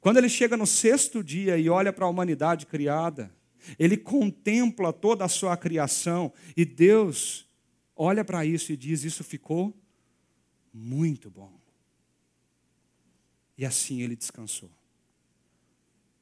[0.00, 3.34] Quando ele chega no sexto dia e olha para a humanidade criada,
[3.76, 7.44] ele contempla toda a sua criação e Deus
[7.96, 9.76] olha para isso e diz: Isso ficou
[10.72, 11.52] muito bom.
[13.58, 14.70] E assim ele descansou.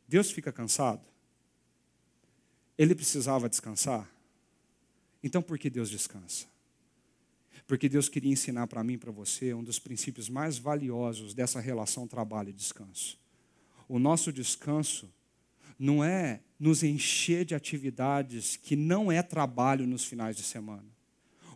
[0.09, 1.03] Deus fica cansado?
[2.79, 4.11] Ele precisava descansar?
[5.23, 6.47] Então por que Deus descansa?
[7.69, 11.61] Porque Deus queria ensinar para mim e para você um dos princípios mais valiosos dessa
[11.61, 13.21] relação trabalho e descanso.
[13.87, 15.13] O nosso descanso
[15.79, 20.87] não é nos encher de atividades que não é trabalho nos finais de semana.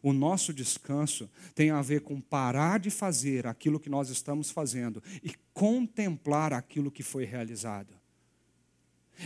[0.03, 5.03] O nosso descanso tem a ver com parar de fazer aquilo que nós estamos fazendo
[5.23, 8.02] e contemplar aquilo que foi realizado.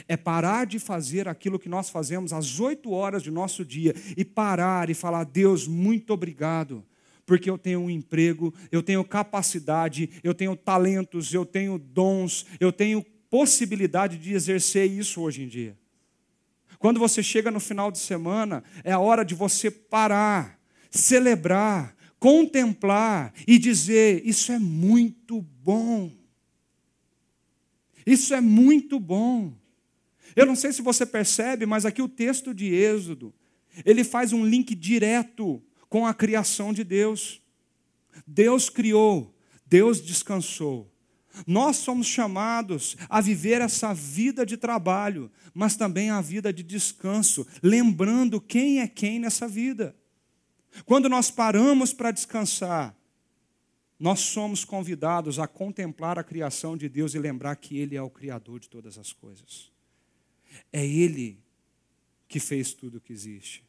[0.09, 4.25] É parar de fazer aquilo que nós fazemos às oito horas do nosso dia e
[4.25, 6.85] parar e falar: Deus, muito obrigado,
[7.25, 12.73] porque eu tenho um emprego, eu tenho capacidade, eu tenho talentos, eu tenho dons, eu
[12.73, 15.77] tenho possibilidade de exercer isso hoje em dia.
[16.79, 20.59] Quando você chega no final de semana, é a hora de você parar,
[20.91, 26.13] celebrar, contemplar e dizer: Isso é muito bom.
[28.07, 29.53] Isso é muito bom.
[30.37, 33.35] Eu não sei se você percebe, mas aqui o texto de Êxodo,
[33.87, 37.41] ele faz um link direto com a criação de Deus.
[38.27, 39.35] Deus criou,
[39.67, 40.93] Deus descansou.
[41.47, 47.47] Nós somos chamados a viver essa vida de trabalho, mas também a vida de descanso,
[47.63, 49.97] lembrando quem é quem nessa vida.
[50.85, 52.95] Quando nós paramos para descansar,
[53.99, 58.11] nós somos convidados a contemplar a criação de Deus e lembrar que Ele é o
[58.11, 59.76] Criador de todas as coisas.
[60.73, 61.39] É Ele
[62.29, 63.65] que fez tudo o que existe.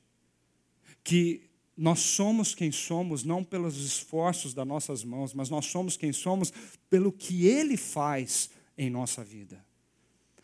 [1.03, 6.11] Que nós somos quem somos não pelos esforços das nossas mãos, mas nós somos quem
[6.11, 6.51] somos
[6.89, 9.63] pelo que Ele faz em nossa vida.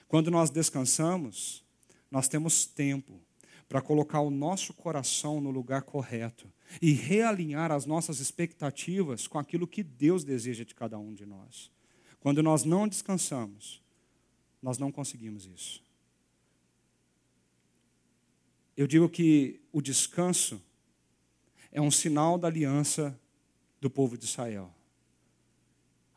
[0.07, 1.63] Quando nós descansamos,
[2.11, 3.19] nós temos tempo
[3.67, 6.47] para colocar o nosso coração no lugar correto
[6.79, 11.71] e realinhar as nossas expectativas com aquilo que Deus deseja de cada um de nós.
[12.19, 13.81] Quando nós não descansamos,
[14.61, 15.83] nós não conseguimos isso.
[18.76, 20.61] Eu digo que o descanso
[21.71, 23.19] é um sinal da aliança
[23.80, 24.74] do povo de Israel.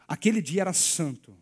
[0.06, 1.36] Aquele dia era santo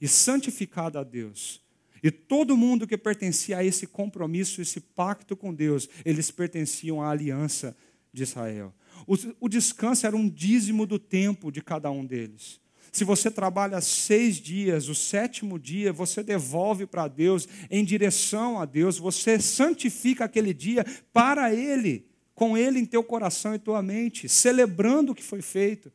[0.00, 1.62] e santificado a Deus.
[2.02, 7.10] E todo mundo que pertencia a esse compromisso, esse pacto com Deus, eles pertenciam à
[7.10, 7.76] aliança
[8.12, 8.74] de Israel.
[9.06, 12.60] O, o descanso era um dízimo do tempo de cada um deles.
[12.90, 18.64] Se você trabalha seis dias, o sétimo dia você devolve para Deus, em direção a
[18.64, 24.28] Deus, você santifica aquele dia para Ele, com Ele em teu coração e tua mente,
[24.28, 25.92] celebrando o que foi feito.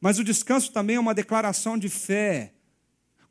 [0.00, 2.52] Mas o descanso também é uma declaração de fé.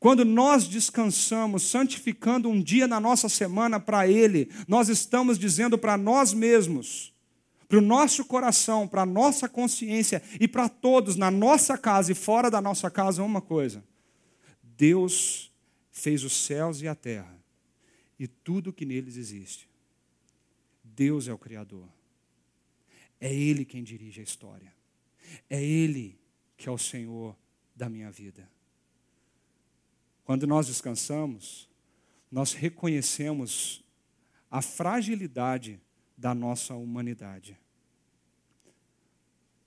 [0.00, 5.96] Quando nós descansamos, santificando um dia na nossa semana para Ele, nós estamos dizendo para
[5.96, 7.13] nós mesmos:
[7.74, 12.14] para o nosso coração, para a nossa consciência e para todos, na nossa casa e
[12.14, 13.84] fora da nossa casa, uma coisa:
[14.62, 15.52] Deus
[15.90, 17.36] fez os céus e a terra
[18.16, 19.68] e tudo que neles existe.
[20.84, 21.88] Deus é o Criador.
[23.20, 24.72] É Ele quem dirige a história.
[25.50, 26.16] É Ele
[26.56, 27.36] que é o Senhor
[27.74, 28.48] da minha vida.
[30.22, 31.68] Quando nós descansamos,
[32.30, 33.82] nós reconhecemos
[34.48, 35.80] a fragilidade
[36.16, 37.58] da nossa humanidade.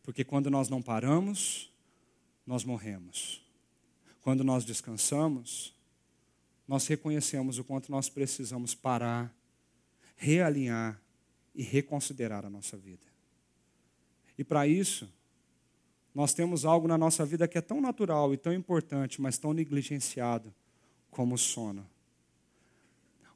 [0.08, 1.70] Porque quando nós não paramos,
[2.46, 3.46] nós morremos.
[4.22, 5.76] Quando nós descansamos,
[6.66, 9.36] nós reconhecemos o quanto nós precisamos parar,
[10.16, 10.98] realinhar
[11.54, 13.06] e reconsiderar a nossa vida.
[14.38, 15.14] E para isso,
[16.16, 19.52] nós temos algo na nossa vida que é tão natural e tão importante, mas tão
[19.52, 20.56] negligenciado
[21.12, 21.86] como o sono.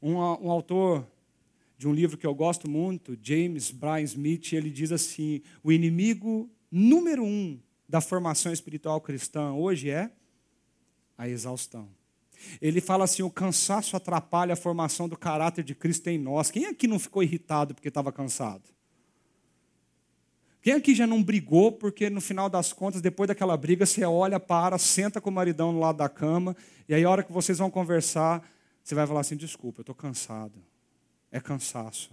[0.02, 1.06] Um, um autor
[1.78, 6.50] de um livro que eu gosto muito, James Bryan Smith, ele diz assim: o inimigo
[6.72, 10.12] número um da formação espiritual cristã hoje é
[11.18, 11.90] a exaustão.
[12.62, 16.50] Ele fala assim: o cansaço atrapalha a formação do caráter de Cristo em nós.
[16.50, 18.64] Quem aqui não ficou irritado porque estava cansado?
[20.62, 24.40] Quem aqui já não brigou porque no final das contas, depois daquela briga, você olha,
[24.40, 26.56] para, senta com o maridão no lado da cama,
[26.88, 28.48] e aí a hora que vocês vão conversar,
[28.84, 30.62] você vai falar assim: desculpa, eu estou cansado
[31.32, 32.12] é cansaço.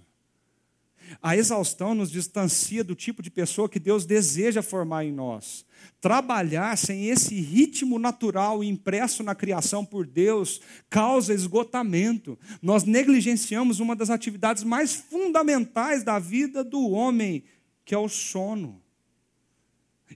[1.22, 5.64] A exaustão nos distancia do tipo de pessoa que Deus deseja formar em nós.
[6.00, 12.38] Trabalhar sem esse ritmo natural impresso na criação por Deus causa esgotamento.
[12.60, 17.44] Nós negligenciamos uma das atividades mais fundamentais da vida do homem,
[17.84, 18.82] que é o sono.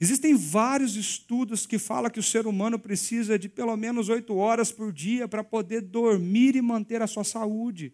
[0.01, 4.73] Existem vários estudos que falam que o ser humano precisa de pelo menos oito horas
[4.73, 7.93] por dia para poder dormir e manter a sua saúde.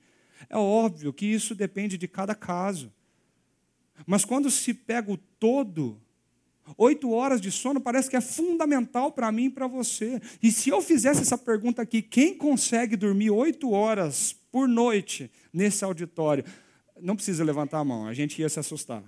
[0.49, 2.93] É óbvio que isso depende de cada caso.
[4.07, 6.01] Mas quando se pega o todo,
[6.77, 10.21] oito horas de sono parece que é fundamental para mim e para você.
[10.43, 15.85] E se eu fizesse essa pergunta aqui, quem consegue dormir oito horas por noite nesse
[15.85, 16.45] auditório?
[17.01, 19.03] Não precisa levantar a mão, a gente ia se assustar.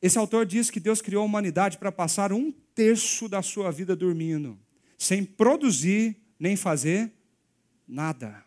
[0.00, 3.94] Esse autor diz que Deus criou a humanidade para passar um terço da sua vida
[3.94, 4.58] dormindo,
[4.98, 7.12] sem produzir nem fazer
[7.92, 8.42] Nada.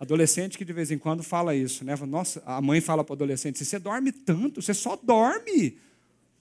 [0.00, 1.94] Adolescente que de vez em quando fala isso, né?
[2.06, 5.78] Nossa, a mãe fala para o adolescente: você dorme tanto, você só dorme.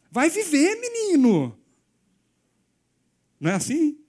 [0.10, 1.60] Vai viver, menino.
[3.38, 4.00] Não é assim?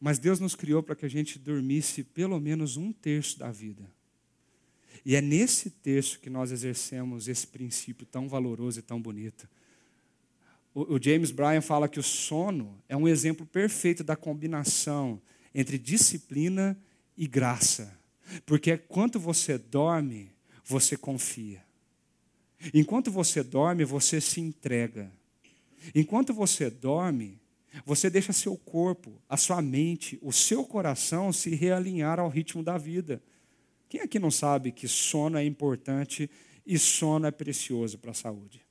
[0.00, 3.92] Mas Deus nos criou para que a gente dormisse pelo menos um terço da vida.
[5.04, 9.46] E é nesse terço que nós exercemos esse princípio tão valoroso e tão bonito
[10.94, 15.20] o, James Bryan fala que o sono é um exemplo perfeito da combinação
[15.54, 16.78] entre disciplina
[17.16, 17.98] e graça.
[18.44, 20.30] Porque quanto você dorme,
[20.64, 21.64] você confia.
[22.74, 25.10] Enquanto você dorme, você se entrega.
[25.94, 27.40] Enquanto você dorme,
[27.84, 32.76] você deixa seu corpo, a sua mente, o seu coração se realinhar ao ritmo da
[32.76, 33.22] vida.
[33.88, 36.30] Quem aqui não sabe que sono é importante
[36.66, 38.67] e sono é precioso para a saúde?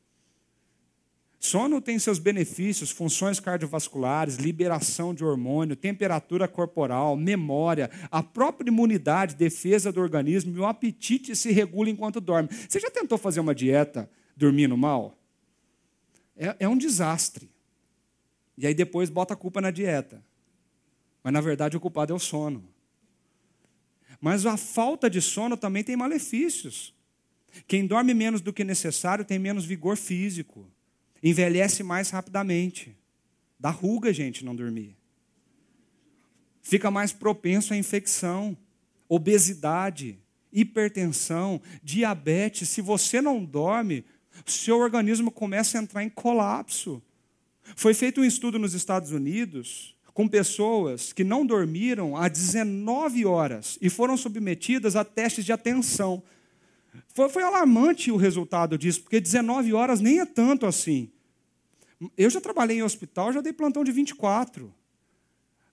[1.39, 9.35] Sono tem seus benefícios, funções cardiovasculares, liberação de hormônio, temperatura corporal, memória, a própria imunidade,
[9.35, 12.49] defesa do organismo e o apetite se regula enquanto dorme.
[12.67, 15.15] Você já tentou fazer uma dieta dormindo mal?
[16.35, 17.49] É, é um desastre.
[18.57, 20.23] E aí depois bota a culpa na dieta.
[21.23, 22.67] Mas na verdade o culpado é o sono.
[24.19, 26.95] Mas a falta de sono também tem malefícios.
[27.67, 30.67] Quem dorme menos do que necessário tem menos vigor físico
[31.23, 32.95] envelhece mais rapidamente.
[33.59, 34.95] Dá ruga, gente, não dormir.
[36.61, 38.57] Fica mais propenso à infecção,
[39.07, 40.19] obesidade,
[40.51, 42.69] hipertensão, diabetes.
[42.69, 44.05] Se você não dorme,
[44.45, 47.01] seu organismo começa a entrar em colapso.
[47.75, 53.77] Foi feito um estudo nos Estados Unidos com pessoas que não dormiram há 19 horas
[53.79, 56.23] e foram submetidas a testes de atenção.
[57.13, 61.11] Foi, foi alarmante o resultado disso, porque 19 horas nem é tanto assim.
[62.17, 64.73] Eu já trabalhei em hospital, já dei plantão de 24.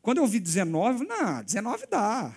[0.01, 2.37] Quando eu vi 19, eu falei, não, 19 dá.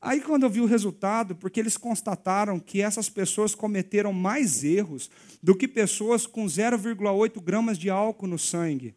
[0.00, 5.10] Aí, quando eu vi o resultado, porque eles constataram que essas pessoas cometeram mais erros
[5.42, 8.94] do que pessoas com 0,8 gramas de álcool no sangue,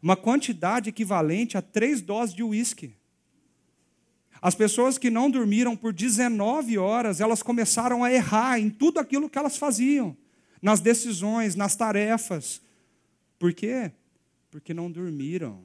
[0.00, 2.94] uma quantidade equivalente a três doses de uísque.
[4.44, 9.30] As pessoas que não dormiram por 19 horas, elas começaram a errar em tudo aquilo
[9.30, 10.14] que elas faziam,
[10.60, 12.60] nas decisões, nas tarefas.
[13.38, 13.90] Por quê?
[14.50, 15.64] Porque não dormiram.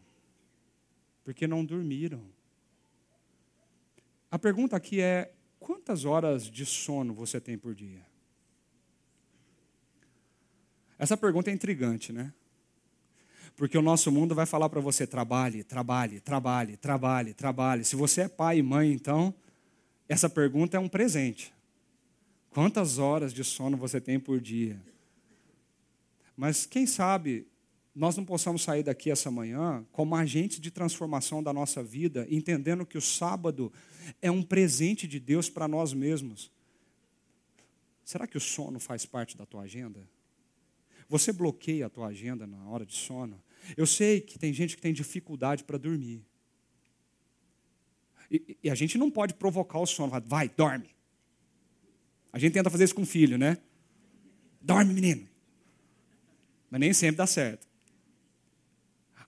[1.26, 2.24] Porque não dormiram.
[4.32, 8.06] A pergunta aqui é: quantas horas de sono você tem por dia?
[10.98, 12.32] Essa pergunta é intrigante, né?
[13.60, 17.84] Porque o nosso mundo vai falar para você: trabalhe, trabalhe, trabalhe, trabalhe, trabalhe.
[17.84, 19.34] Se você é pai e mãe, então,
[20.08, 21.54] essa pergunta é um presente.
[22.52, 24.82] Quantas horas de sono você tem por dia?
[26.38, 27.46] Mas quem sabe
[27.94, 32.86] nós não possamos sair daqui essa manhã como agentes de transformação da nossa vida, entendendo
[32.86, 33.74] que o sábado
[34.22, 36.50] é um presente de Deus para nós mesmos.
[38.06, 40.00] Será que o sono faz parte da tua agenda?
[41.10, 43.38] Você bloqueia a tua agenda na hora de sono?
[43.76, 46.26] Eu sei que tem gente que tem dificuldade para dormir.
[48.32, 50.12] E, e, a gente não pode provocar o sono.
[50.26, 50.90] Vai, dorme.
[52.32, 53.58] A gente tenta fazer isso com o filho, né?
[54.62, 55.28] Dorme, menino.
[56.70, 57.68] Mas nem sempre dá certo.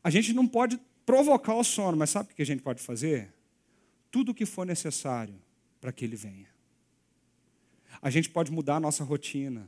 [0.04, 3.34] A gente não pode provocar o sono, mas sabe o que a gente pode fazer?
[4.12, 5.36] Tudo o que for necessário
[5.80, 6.48] para que ele venha.
[8.02, 9.68] A gente pode mudar a nossa rotina.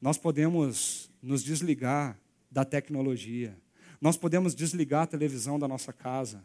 [0.00, 2.18] Nós podemos nos desligar
[2.50, 3.56] da tecnologia.
[4.02, 6.42] Nós podemos desligar a televisão da nossa casa.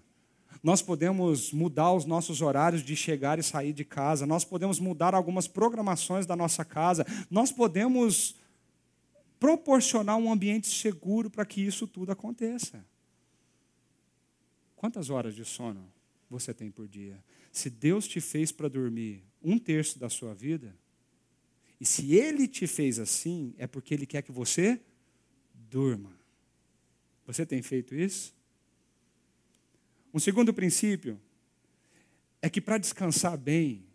[0.62, 4.28] Nós podemos mudar os nossos horários de chegar e sair de casa.
[4.28, 7.04] Nós podemos mudar algumas programações da nossa casa.
[7.32, 8.36] Nós podemos
[9.40, 12.86] proporcionar um ambiente seguro para que isso tudo aconteça.
[14.76, 15.84] Quantas horas de sono
[16.30, 17.24] você tem por dia?
[17.52, 20.76] Se Deus te fez para dormir um terço da sua vida,
[21.82, 24.80] e se Ele te fez assim, é porque Ele quer que você
[25.56, 26.17] durma.
[27.28, 28.34] Você tem feito isso?
[30.14, 31.20] Um segundo princípio
[32.42, 33.86] é que para descansar bem,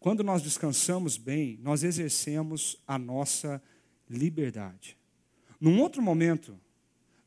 [0.00, 3.62] quando nós descansamos bem, nós exercemos a nossa
[4.08, 4.96] liberdade.
[5.60, 6.58] Num outro momento,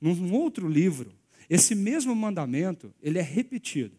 [0.02, 1.14] num outro livro,
[1.48, 3.99] esse mesmo mandamento, ele é repetido.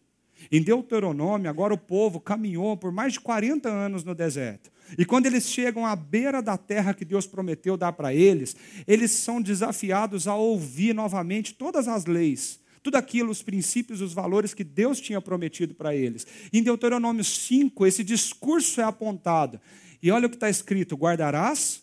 [0.51, 4.71] Em Deuteronômio, agora o povo caminhou por mais de 40 anos no deserto.
[4.99, 9.11] E quando eles chegam à beira da terra que Deus prometeu dar para eles, eles
[9.13, 14.65] são desafiados a ouvir novamente todas as leis, tudo aquilo, os princípios, os valores que
[14.65, 16.27] Deus tinha prometido para eles.
[16.53, 19.61] Em Deuteronômio 5, esse discurso é apontado.
[20.03, 21.83] E olha o que está escrito: guardarás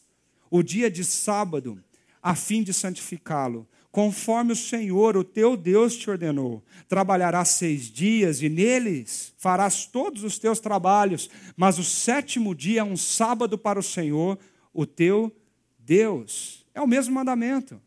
[0.50, 1.82] o dia de sábado,
[2.22, 6.64] a fim de santificá-lo conforme o Senhor, o teu Deus, te ordenou.
[6.88, 12.84] Trabalharás seis dias e neles farás todos os teus trabalhos, mas o sétimo dia é
[12.84, 14.38] um sábado para o Senhor,
[14.74, 15.36] o teu
[15.80, 16.66] Deus.
[16.76, 17.82] É o mesmo mandamento,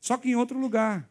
[0.00, 1.08] só que em outro lugar.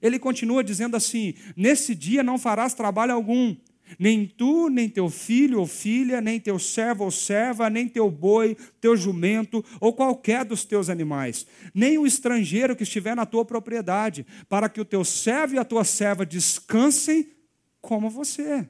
[0.00, 3.54] Ele continua dizendo assim: Nesse dia não farás trabalho algum,
[3.98, 8.56] nem tu, nem teu filho ou filha, nem teu servo ou serva, nem teu boi,
[8.80, 14.26] teu jumento ou qualquer dos teus animais, nem o estrangeiro que estiver na tua propriedade,
[14.48, 17.30] para que o teu servo e a tua serva descansem
[17.80, 18.68] como você.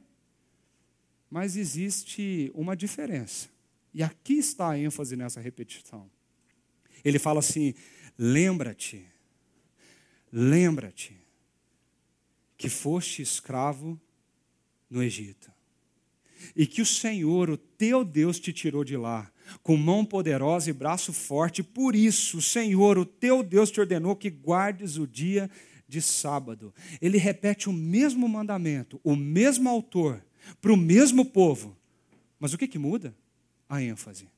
[1.30, 3.48] Mas existe uma diferença.
[3.92, 6.10] E aqui está a ênfase nessa repetição.
[7.04, 7.74] Ele fala assim:
[8.18, 9.04] lembra-te,
[10.32, 11.16] lembra-te
[12.56, 14.00] que foste escravo
[14.90, 15.50] no Egito.
[16.56, 19.30] E que o Senhor, o teu Deus, te tirou de lá,
[19.62, 21.62] com mão poderosa e braço forte.
[21.62, 25.50] Por isso, o Senhor, o teu Deus, te ordenou que guardes o dia
[25.86, 26.74] de sábado.
[27.00, 30.24] Ele repete o mesmo mandamento, o mesmo autor,
[30.60, 31.76] para o mesmo povo.
[32.38, 33.14] Mas o que, que muda?
[33.68, 34.28] A ênfase.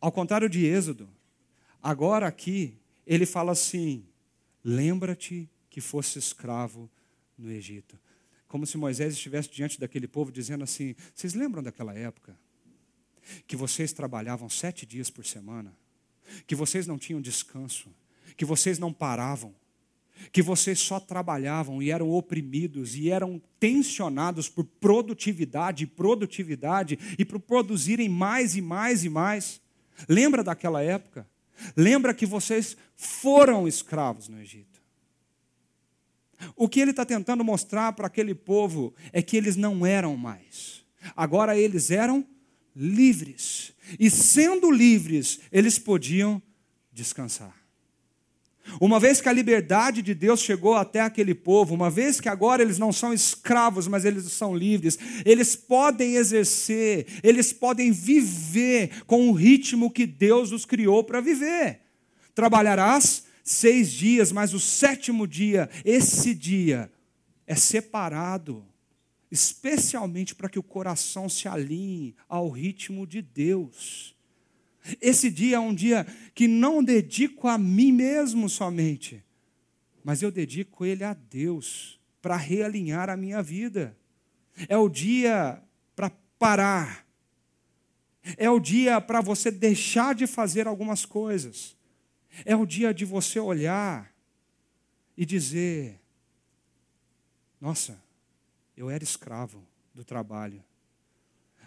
[0.00, 1.08] Ao contrário de Êxodo,
[1.82, 2.74] agora aqui,
[3.06, 4.04] ele fala assim:
[4.62, 6.90] lembra-te que fosse escravo
[7.38, 7.98] no Egito
[8.52, 12.38] como se Moisés estivesse diante daquele povo dizendo assim: Vocês lembram daquela época?
[13.46, 15.74] Que vocês trabalhavam sete dias por semana,
[16.46, 17.88] que vocês não tinham descanso,
[18.36, 19.54] que vocês não paravam,
[20.30, 27.24] que vocês só trabalhavam e eram oprimidos e eram tensionados por produtividade e produtividade e
[27.24, 29.62] por produzirem mais e mais e mais.
[30.06, 31.26] Lembra daquela época?
[31.74, 34.71] Lembra que vocês foram escravos no Egito.
[36.56, 40.84] O que ele está tentando mostrar para aquele povo é que eles não eram mais.
[41.16, 42.26] Agora eles eram
[42.74, 43.72] livres.
[43.98, 46.40] E sendo livres, eles podiam
[46.92, 47.62] descansar.
[48.80, 52.62] Uma vez que a liberdade de Deus chegou até aquele povo, uma vez que agora
[52.62, 59.28] eles não são escravos, mas eles são livres, eles podem exercer, eles podem viver com
[59.28, 61.80] o ritmo que Deus os criou para viver.
[62.34, 66.90] Trabalharás seis dias, mas o sétimo dia, esse dia,
[67.46, 68.64] é separado
[69.32, 74.14] especialmente para que o coração se alinhe ao ritmo de Deus.
[75.00, 79.24] Esse dia é um dia que não dedico a mim mesmo somente,
[80.04, 83.96] mas eu dedico ele a Deus para realinhar a minha vida.
[84.68, 85.62] É o dia
[85.96, 87.06] para parar.
[88.36, 91.74] É o dia para você deixar de fazer algumas coisas.
[92.44, 94.12] É o dia de você olhar
[95.16, 96.00] e dizer:
[97.60, 98.02] Nossa,
[98.76, 100.62] eu era escravo do trabalho.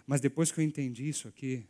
[0.06, 1.66] Mas depois que eu entendi isso aqui,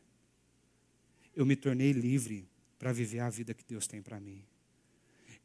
[1.34, 4.42] eu me tornei livre para viver a vida que Deus tem para mim.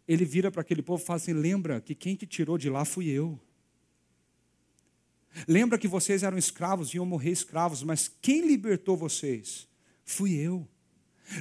[0.07, 2.85] Ele vira para aquele povo e fala assim: lembra que quem te tirou de lá
[2.85, 3.39] fui eu.
[5.47, 9.67] Lembra que vocês eram escravos e iam morrer escravos, mas quem libertou vocês?
[10.03, 10.67] Fui eu.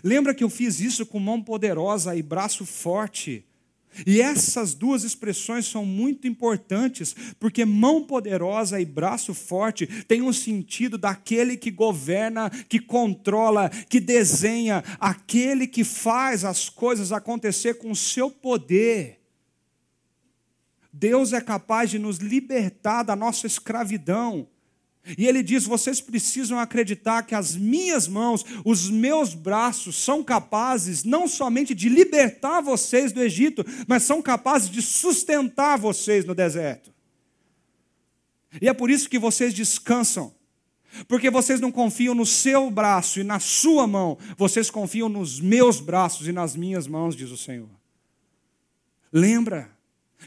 [0.03, 3.45] Lembra que eu fiz isso com mão poderosa e braço forte?
[4.07, 10.32] E essas duas expressões são muito importantes, porque mão poderosa e braço forte tem um
[10.32, 17.91] sentido daquele que governa, que controla, que desenha, aquele que faz as coisas acontecer com
[17.91, 19.18] o seu poder.
[20.93, 24.49] Deus é capaz de nos libertar da nossa escravidão.
[25.16, 31.05] E ele diz: vocês precisam acreditar que as minhas mãos, os meus braços, são capazes
[31.05, 36.92] não somente de libertar vocês do Egito, mas são capazes de sustentar vocês no deserto.
[38.61, 40.34] E é por isso que vocês descansam,
[41.07, 45.80] porque vocês não confiam no seu braço e na sua mão, vocês confiam nos meus
[45.80, 47.70] braços e nas minhas mãos, diz o Senhor.
[49.12, 49.70] Lembra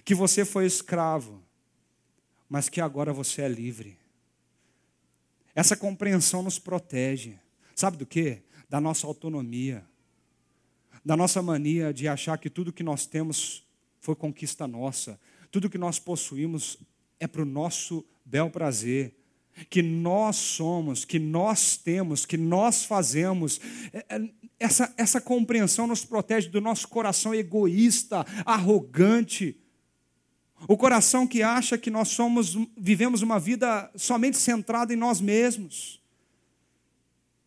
[0.04, 1.42] que você foi escravo,
[2.50, 4.03] mas que agora você é livre.
[5.56, 7.38] Essa compreensão nos protege.
[7.76, 8.42] Sabe do que?
[8.70, 9.86] Da nossa autonomia.
[11.06, 13.66] Da nossa mania de achar que tudo que nós temos
[14.00, 15.20] foi conquista nossa.
[15.52, 16.78] Tudo que nós possuímos
[17.20, 19.16] é para o nosso bel prazer.
[19.70, 23.62] Que nós somos, que nós temos, que nós fazemos.
[23.92, 24.30] É, é,
[24.60, 29.63] essa, essa compreensão nos protege do nosso coração egoísta, arrogante
[30.68, 36.02] o coração que acha que nós somos, vivemos uma vida somente centrada em nós mesmos.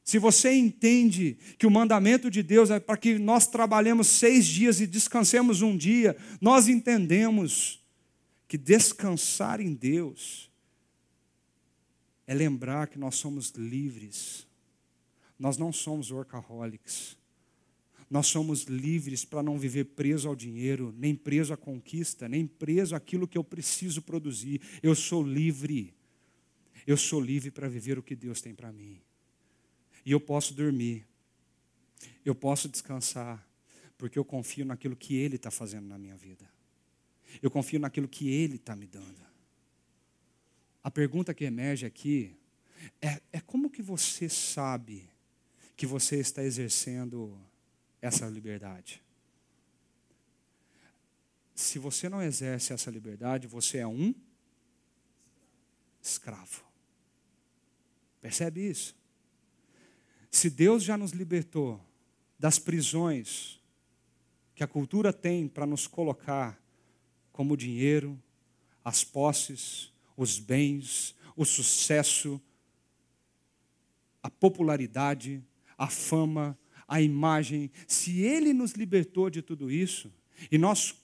[0.04, 4.80] Se você entende que o mandamento de Deus é para que nós trabalhemos seis dias
[4.80, 7.84] e descansemos um dia, nós entendemos
[8.46, 10.48] que descansar em Deus
[12.26, 14.46] é lembrar que nós somos livres.
[15.38, 17.15] Nós não somos workaholics.
[18.08, 22.94] Nós somos livres para não viver preso ao dinheiro, nem preso à conquista, nem preso
[22.94, 24.60] àquilo que eu preciso produzir.
[24.82, 25.92] Eu sou livre.
[26.86, 29.00] Eu sou livre para viver o que Deus tem para mim.
[30.04, 31.04] E eu posso dormir.
[32.24, 33.44] Eu posso descansar,
[33.98, 36.48] porque eu confio naquilo que Ele está fazendo na minha vida.
[37.42, 39.26] Eu confio naquilo que Ele está me dando.
[40.82, 42.36] A pergunta que emerge aqui
[43.00, 45.08] é, é como que você sabe
[45.76, 47.36] que você está exercendo
[48.06, 49.02] essa liberdade.
[51.54, 54.14] Se você não exerce essa liberdade, você é um
[56.02, 56.64] escravo.
[58.20, 58.94] Percebe isso?
[60.30, 61.80] Se Deus já nos libertou
[62.38, 63.60] das prisões
[64.54, 66.60] que a cultura tem para nos colocar,
[67.32, 68.20] como o dinheiro,
[68.84, 72.40] as posses, os bens, o sucesso,
[74.22, 75.42] a popularidade,
[75.76, 76.58] a fama,
[76.88, 80.12] a imagem, se Ele nos libertou de tudo isso,
[80.50, 80.94] e nós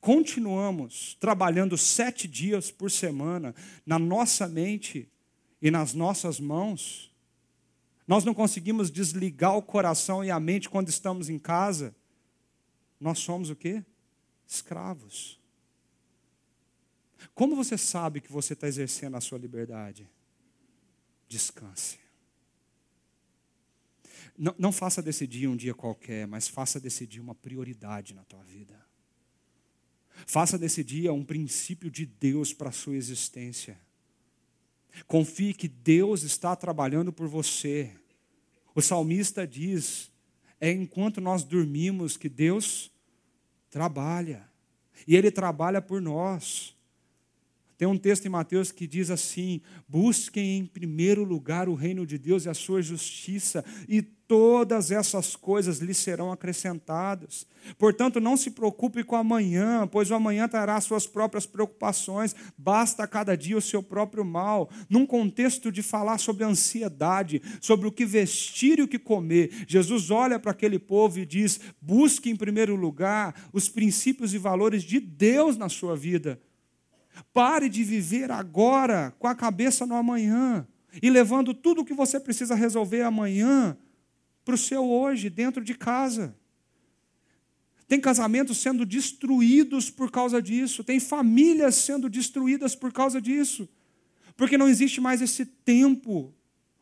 [0.00, 3.54] continuamos trabalhando sete dias por semana
[3.86, 5.08] na nossa mente
[5.62, 7.10] e nas nossas mãos,
[8.06, 11.96] nós não conseguimos desligar o coração e a mente quando estamos em casa,
[13.00, 13.82] nós somos o quê?
[14.46, 15.40] Escravos.
[17.34, 20.06] Como você sabe que você está exercendo a sua liberdade?
[21.26, 22.03] Descanse.
[24.36, 28.24] Não, não faça desse dia um dia qualquer, mas faça desse dia uma prioridade na
[28.24, 28.84] tua vida.
[30.26, 33.78] Faça desse dia um princípio de Deus para a sua existência.
[35.06, 37.90] Confie que Deus está trabalhando por você.
[38.74, 40.10] O salmista diz:
[40.60, 42.92] é enquanto nós dormimos que Deus
[43.70, 44.48] trabalha.
[45.06, 46.76] E Ele trabalha por nós.
[47.76, 52.18] Tem um texto em Mateus que diz assim: busquem em primeiro lugar o reino de
[52.18, 57.46] Deus e a sua justiça, e todas essas coisas lhe serão acrescentadas.
[57.78, 63.36] Portanto, não se preocupe com amanhã, pois o amanhã trará suas próprias preocupações, basta cada
[63.36, 64.70] dia o seu próprio mal.
[64.88, 70.10] Num contexto de falar sobre ansiedade, sobre o que vestir e o que comer, Jesus
[70.10, 75.00] olha para aquele povo e diz: busque em primeiro lugar os princípios e valores de
[75.00, 76.40] Deus na sua vida.
[77.32, 80.66] Pare de viver agora com a cabeça no amanhã
[81.02, 83.76] e levando tudo o que você precisa resolver amanhã
[84.44, 86.36] para o seu hoje, dentro de casa.
[87.86, 93.68] Tem casamentos sendo destruídos por causa disso, tem famílias sendo destruídas por causa disso,
[94.36, 96.32] porque não existe mais esse tempo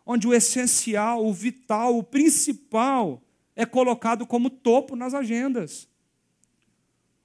[0.07, 3.23] onde o essencial, o vital, o principal
[3.55, 5.89] é colocado como topo nas agendas.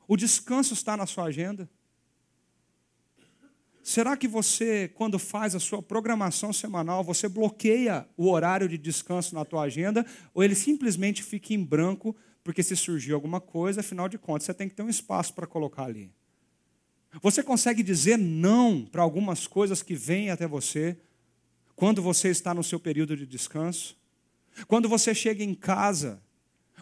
[0.08, 1.70] O descanso está na sua agenda.
[3.88, 9.34] Será que você, quando faz a sua programação semanal, você bloqueia o horário de descanso
[9.34, 12.14] na tua agenda ou ele simplesmente fica em branco
[12.44, 15.48] porque se surgir alguma coisa, afinal de contas, você tem que ter um espaço para
[15.48, 16.12] colocar ali.
[17.22, 20.98] Você consegue dizer não para algumas coisas que vêm até você
[21.74, 23.98] quando você está no seu período de descanso?
[24.68, 26.22] Quando você chega em casa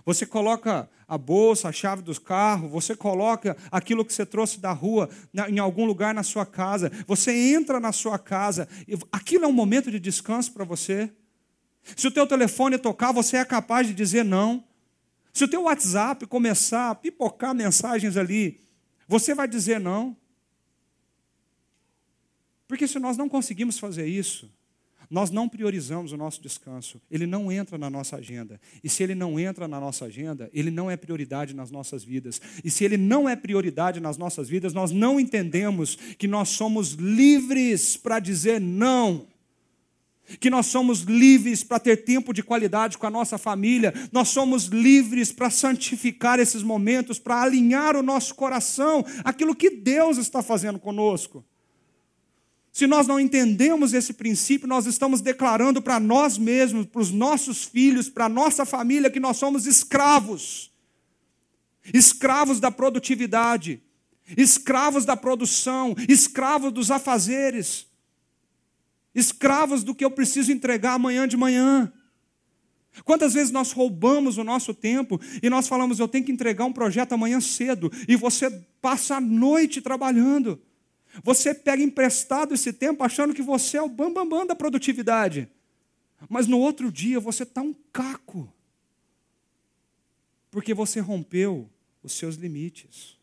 [0.03, 4.71] você coloca a bolsa, a chave dos carros, você coloca aquilo que você trouxe da
[4.71, 5.09] rua
[5.47, 8.67] em algum lugar na sua casa, você entra na sua casa,
[9.11, 11.11] aquilo é um momento de descanso para você.
[11.95, 14.63] Se o teu telefone tocar, você é capaz de dizer não.
[15.31, 18.59] Se o teu WhatsApp começar a pipocar mensagens ali,
[19.07, 20.17] você vai dizer não.
[22.67, 24.51] Porque se nós não conseguimos fazer isso,
[25.09, 28.59] nós não priorizamos o nosso descanso, ele não entra na nossa agenda.
[28.83, 32.41] E se ele não entra na nossa agenda, ele não é prioridade nas nossas vidas.
[32.63, 36.93] E se ele não é prioridade nas nossas vidas, nós não entendemos que nós somos
[36.93, 39.27] livres para dizer não.
[40.39, 44.65] Que nós somos livres para ter tempo de qualidade com a nossa família, nós somos
[44.65, 50.79] livres para santificar esses momentos, para alinhar o nosso coração, aquilo que Deus está fazendo
[50.79, 51.45] conosco.
[52.75, 57.63] Se nós não entendemos esse princípio, nós estamos declarando para nós mesmos, para os nossos
[57.63, 60.73] filhos, para a nossa família, que nós somos escravos.
[61.93, 63.81] Escravos da produtividade,
[64.35, 67.87] escravos da produção, escravos dos afazeres,
[69.13, 71.89] escravos do que eu preciso entregar amanhã de manhã.
[73.05, 76.73] Quantas vezes nós roubamos o nosso tempo e nós falamos, eu tenho que entregar um
[76.73, 78.51] projeto amanhã cedo, e você
[78.81, 80.61] passa a noite trabalhando.
[81.23, 85.49] Você pega emprestado esse tempo achando que você é o bambambam bam, bam da produtividade.
[86.29, 88.51] Mas no outro dia você está um caco.
[90.49, 91.69] Porque você rompeu
[92.01, 93.17] os seus limites.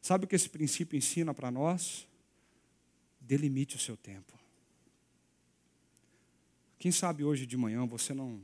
[0.00, 2.06] Sabe o que esse princípio ensina para nós?
[3.20, 4.32] Delimite o seu tempo.
[6.78, 8.40] Quem sabe hoje de manhã você não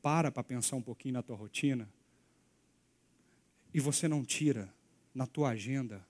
[0.00, 1.88] para para pensar um pouquinho na tua rotina
[3.72, 4.72] e você não tira
[5.14, 6.06] na tua agenda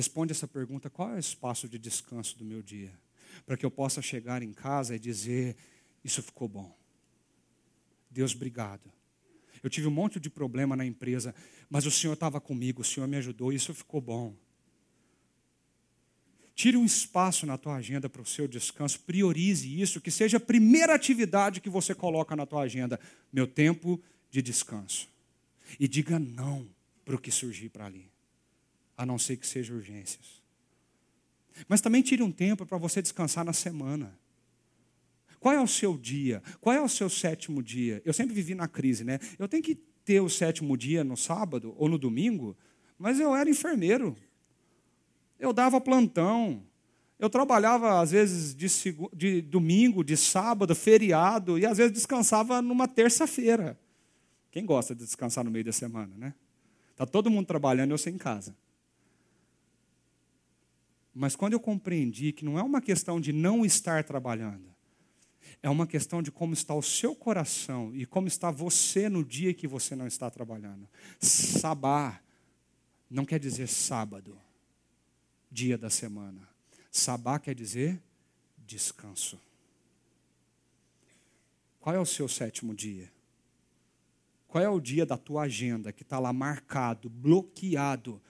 [0.00, 2.90] Responde essa pergunta: qual é o espaço de descanso do meu dia?
[3.44, 5.54] Para que eu possa chegar em casa e dizer:
[6.02, 6.74] Isso ficou bom.
[8.10, 8.90] Deus, obrigado.
[9.62, 11.34] Eu tive um monte de problema na empresa,
[11.68, 14.34] mas o Senhor estava comigo, o Senhor me ajudou, isso ficou bom.
[16.54, 20.40] Tire um espaço na tua agenda para o seu descanso, priorize isso, que seja a
[20.40, 22.98] primeira atividade que você coloca na tua agenda,
[23.30, 25.10] meu tempo de descanso.
[25.78, 26.66] E diga não
[27.04, 28.10] para o que surgir para ali
[29.00, 30.42] a não ser que sejam urgências.
[31.66, 34.14] Mas também tire um tempo para você descansar na semana.
[35.38, 36.42] Qual é o seu dia?
[36.60, 38.02] Qual é o seu sétimo dia?
[38.04, 39.18] Eu sempre vivi na crise, né?
[39.38, 39.74] Eu tenho que
[40.04, 42.54] ter o sétimo dia no sábado ou no domingo,
[42.98, 44.14] mas eu era enfermeiro.
[45.38, 46.62] Eu dava plantão.
[47.18, 48.66] Eu trabalhava, às vezes, de,
[49.14, 53.80] de domingo, de sábado, feriado, e às vezes descansava numa terça-feira.
[54.50, 56.34] Quem gosta de descansar no meio da semana, né?
[56.90, 58.54] Está todo mundo trabalhando, eu sei em casa.
[61.14, 64.70] Mas quando eu compreendi que não é uma questão de não estar trabalhando,
[65.62, 69.52] é uma questão de como está o seu coração e como está você no dia
[69.52, 70.88] que você não está trabalhando.
[71.18, 72.20] Sabá
[73.10, 74.38] não quer dizer sábado,
[75.50, 76.48] dia da semana.
[76.90, 78.00] Sabá quer dizer
[78.58, 79.38] descanso.
[81.80, 83.10] Qual é o seu sétimo dia?
[84.46, 88.20] Qual é o dia da tua agenda que está lá marcado, bloqueado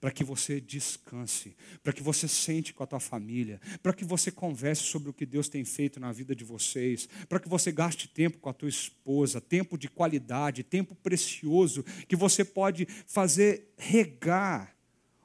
[0.00, 4.30] para que você descanse, para que você sente com a tua família, para que você
[4.30, 8.08] converse sobre o que Deus tem feito na vida de vocês, para que você gaste
[8.08, 14.76] tempo com a tua esposa, tempo de qualidade, tempo precioso que você pode fazer regar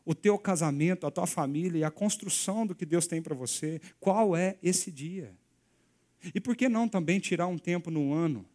[0.06, 3.80] o teu casamento, a tua família e a construção do que Deus tem para você.
[4.00, 5.36] Qual é esse dia?
[6.34, 8.46] E por que não também tirar um tempo no ano?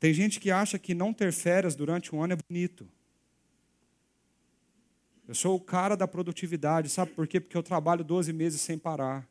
[0.00, 2.88] Tem gente que acha que não ter férias durante um ano é bonito.
[5.28, 7.38] Eu sou o cara da produtividade, sabe por quê?
[7.38, 9.28] Porque eu trabalho 12 meses sem parar.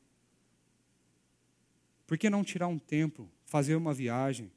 [2.05, 4.51] Por que não tirar um tempo, fazer uma viagem,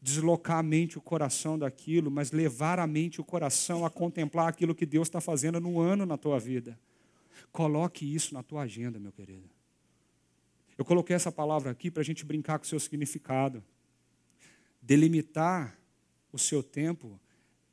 [0.00, 3.90] deslocar a mente e o coração daquilo, mas levar a mente e o coração a
[3.90, 6.80] contemplar aquilo que Deus está fazendo no ano na tua vida?
[7.52, 9.50] Coloque isso na tua agenda, meu querido.
[10.78, 13.62] Eu coloquei essa palavra aqui para a gente brincar com o seu significado.
[14.80, 15.78] Delimitar
[16.32, 17.20] o seu tempo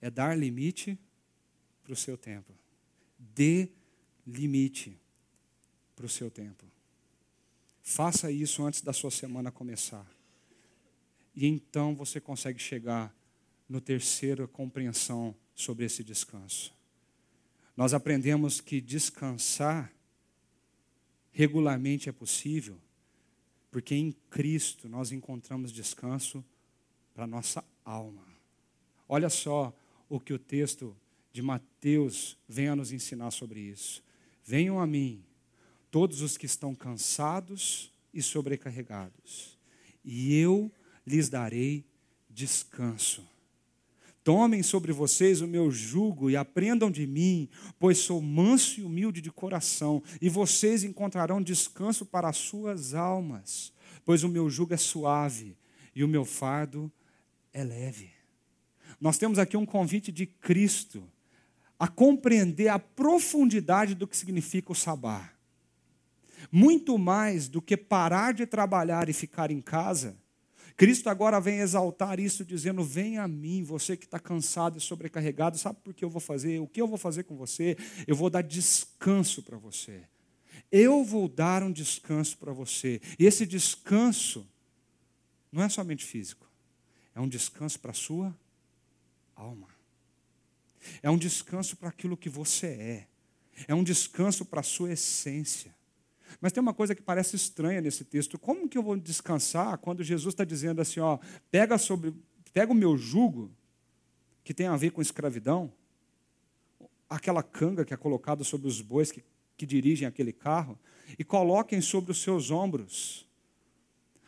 [0.02, 1.00] é dar limite
[1.86, 2.54] para o seu tempo.
[3.18, 3.70] Dê
[4.26, 5.00] limite
[5.96, 6.66] para o seu tempo.
[7.82, 10.06] Faça isso antes da sua semana começar.
[11.36, 13.16] E então você consegue chegar
[13.70, 16.74] no terceiro compreensão sobre esse descanso.
[17.76, 19.94] Nós aprendemos que descansar
[21.32, 22.82] regularmente é possível,
[23.70, 26.44] porque em Cristo nós encontramos descanso
[27.14, 28.26] para nossa alma.
[29.08, 29.72] Olha só
[30.10, 30.96] o que o texto
[31.38, 34.04] de Mateus vem a nos ensinar sobre isso.
[34.44, 35.24] Venham a mim,
[35.92, 39.56] todos os que estão cansados e sobrecarregados,
[40.04, 40.72] e eu
[41.06, 41.86] lhes darei
[42.28, 43.24] descanso.
[44.24, 49.22] Tomem sobre vocês o meu jugo e aprendam de mim, pois sou manso e humilde
[49.22, 53.72] de coração, e vocês encontrarão descanso para as suas almas,
[54.04, 55.56] pois o meu jugo é suave
[55.94, 56.92] e o meu fardo
[57.54, 58.10] é leve.
[59.00, 61.08] Nós temos aqui um convite de Cristo
[61.80, 65.32] a compreender a profundidade do que significa o sabá.
[66.52, 70.18] Muito mais do que parar de trabalhar e ficar em casa,
[70.78, 75.58] Cristo agora vem exaltar isso, dizendo: Venha a mim, você que está cansado e sobrecarregado,
[75.58, 76.60] sabe por que eu vou fazer?
[76.60, 77.76] O que eu vou fazer com você?
[78.06, 80.04] Eu vou dar descanso para você.
[80.72, 83.02] Eu vou dar um descanso para você.
[83.18, 84.48] E esse descanso
[85.52, 86.48] não é somente físico,
[87.16, 88.38] é um descanso para a sua
[89.36, 89.77] alma.
[91.02, 93.08] É um descanso para aquilo que você é.
[93.68, 95.76] É um descanso para a sua essência.
[96.40, 98.38] Mas tem uma coisa que parece estranha nesse texto.
[98.38, 101.18] Como que eu vou descansar quando Jesus está dizendo assim, ó,
[101.50, 102.14] pega sobre,
[102.54, 103.52] pega o meu jugo,
[104.44, 105.72] que tem a ver com escravidão,
[107.10, 109.24] aquela canga que é colocada sobre os bois que,
[109.56, 110.78] que dirigem aquele carro,
[111.18, 113.27] e coloquem sobre os seus ombros.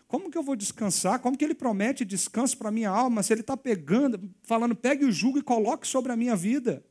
[0.09, 1.19] Como que eu vou descansar?
[1.19, 5.05] Como que ele promete descanso para a minha alma se ele está pegando, falando, pegue
[5.05, 6.83] o jugo e coloque sobre a minha vida?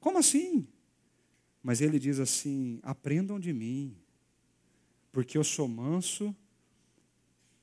[0.00, 0.66] Como assim?
[1.62, 3.96] Mas ele diz assim: aprendam de mim,
[5.12, 6.34] porque eu sou manso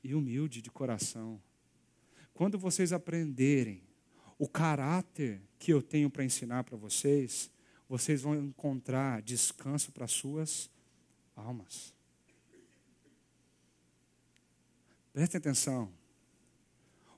[0.02, 1.38] e humilde de coração.
[2.32, 3.82] Quando vocês aprenderem
[4.38, 7.50] o caráter que eu tenho para ensinar para vocês,
[7.86, 10.70] vocês vão encontrar descanso para suas
[11.36, 11.97] almas.
[15.18, 15.90] Prestem atenção.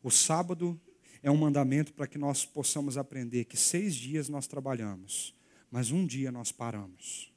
[0.03, 0.81] O sábado
[1.23, 5.35] é um mandamento para que nós possamos aprender que seis dias nós trabalhamos,
[5.71, 7.31] mas um dia nós paramos.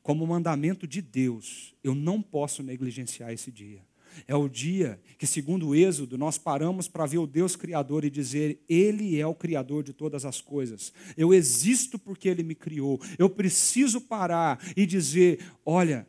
[0.00, 3.84] Como mandamento de Deus, eu não posso negligenciar esse dia.
[4.28, 8.10] É o dia que, segundo o Êxodo, nós paramos para ver o Deus Criador e
[8.10, 10.92] dizer: Ele é o Criador de todas as coisas.
[11.16, 13.00] Eu existo porque Ele me criou.
[13.18, 16.06] Eu preciso parar e dizer: Olha,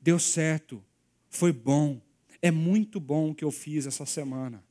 [0.00, 0.80] deu certo,
[1.28, 2.00] foi bom,
[2.40, 4.62] é muito bom o que eu fiz essa semana.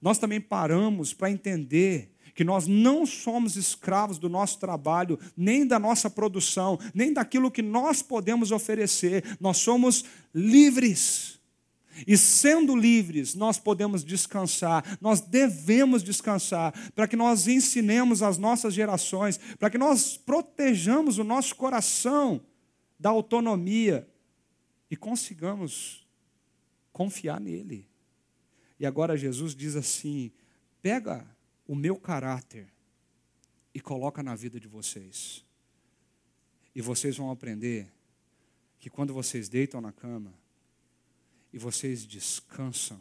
[0.00, 5.76] Nós também paramos para entender que nós não somos escravos do nosso trabalho, nem da
[5.76, 9.24] nossa produção, nem daquilo que nós podemos oferecer.
[9.40, 11.40] Nós somos livres.
[12.06, 18.72] E sendo livres, nós podemos descansar, nós devemos descansar, para que nós ensinemos as nossas
[18.72, 22.40] gerações, para que nós protejamos o nosso coração
[23.00, 24.08] da autonomia
[24.88, 26.07] e consigamos
[26.98, 27.88] confiar nele.
[28.76, 30.32] E agora Jesus diz assim:
[30.82, 31.24] pega
[31.64, 32.68] o meu caráter
[33.72, 35.44] e coloca na vida de vocês.
[36.74, 37.88] E vocês vão aprender
[38.80, 40.34] que quando vocês deitam na cama
[41.52, 43.00] e vocês descansam,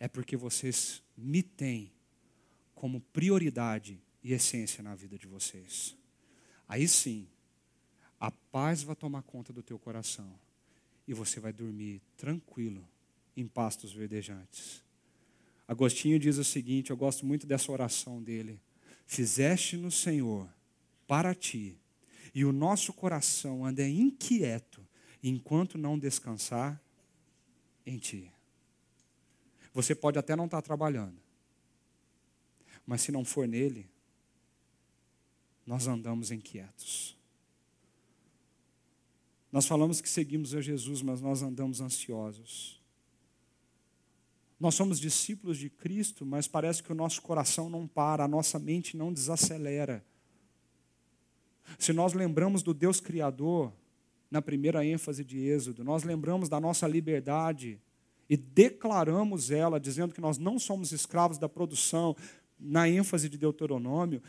[0.00, 1.92] é porque vocês me têm
[2.74, 5.94] como prioridade e essência na vida de vocês.
[6.66, 7.28] Aí sim,
[8.18, 10.47] a paz vai tomar conta do teu coração
[11.08, 12.86] e você vai dormir tranquilo
[13.34, 14.84] em pastos verdejantes.
[15.66, 18.60] Agostinho diz o seguinte: eu gosto muito dessa oração dele.
[19.06, 20.46] fizeste no Senhor
[21.06, 21.78] para ti,
[22.34, 24.86] e o nosso coração anda inquieto
[25.22, 26.78] enquanto não descansar
[27.86, 28.30] em ti.
[29.72, 31.18] Você pode até não estar trabalhando,
[32.86, 33.88] mas se não for nele,
[35.66, 37.17] nós andamos inquietos.
[39.50, 42.78] Nós falamos que seguimos a Jesus, mas nós andamos ansiosos.
[44.60, 48.58] Nós somos discípulos de Cristo, mas parece que o nosso coração não para, a nossa
[48.58, 50.04] mente não desacelera.
[51.78, 53.72] Se nós lembramos do Deus Criador,
[54.30, 57.80] na primeira ênfase de Êxodo, nós lembramos da nossa liberdade
[58.28, 62.14] e declaramos ela, dizendo que nós não somos escravos da produção,
[62.58, 64.20] na ênfase de Deuteronômio,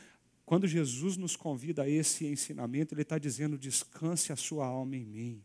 [0.49, 5.05] quando Jesus nos convida a esse ensinamento, Ele está dizendo: descanse a sua alma em
[5.05, 5.43] mim,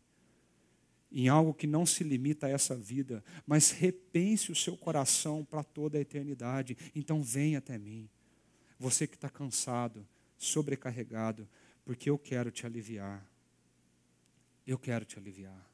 [1.11, 5.63] em algo que não se limita a essa vida, mas repense o seu coração para
[5.63, 6.75] toda a eternidade.
[6.95, 8.09] Então, vem até mim,
[8.79, 10.07] você que está cansado,
[10.39, 11.47] sobrecarregado,
[11.85, 13.23] porque eu quero te aliviar.
[14.65, 15.69] Eu quero te aliviar.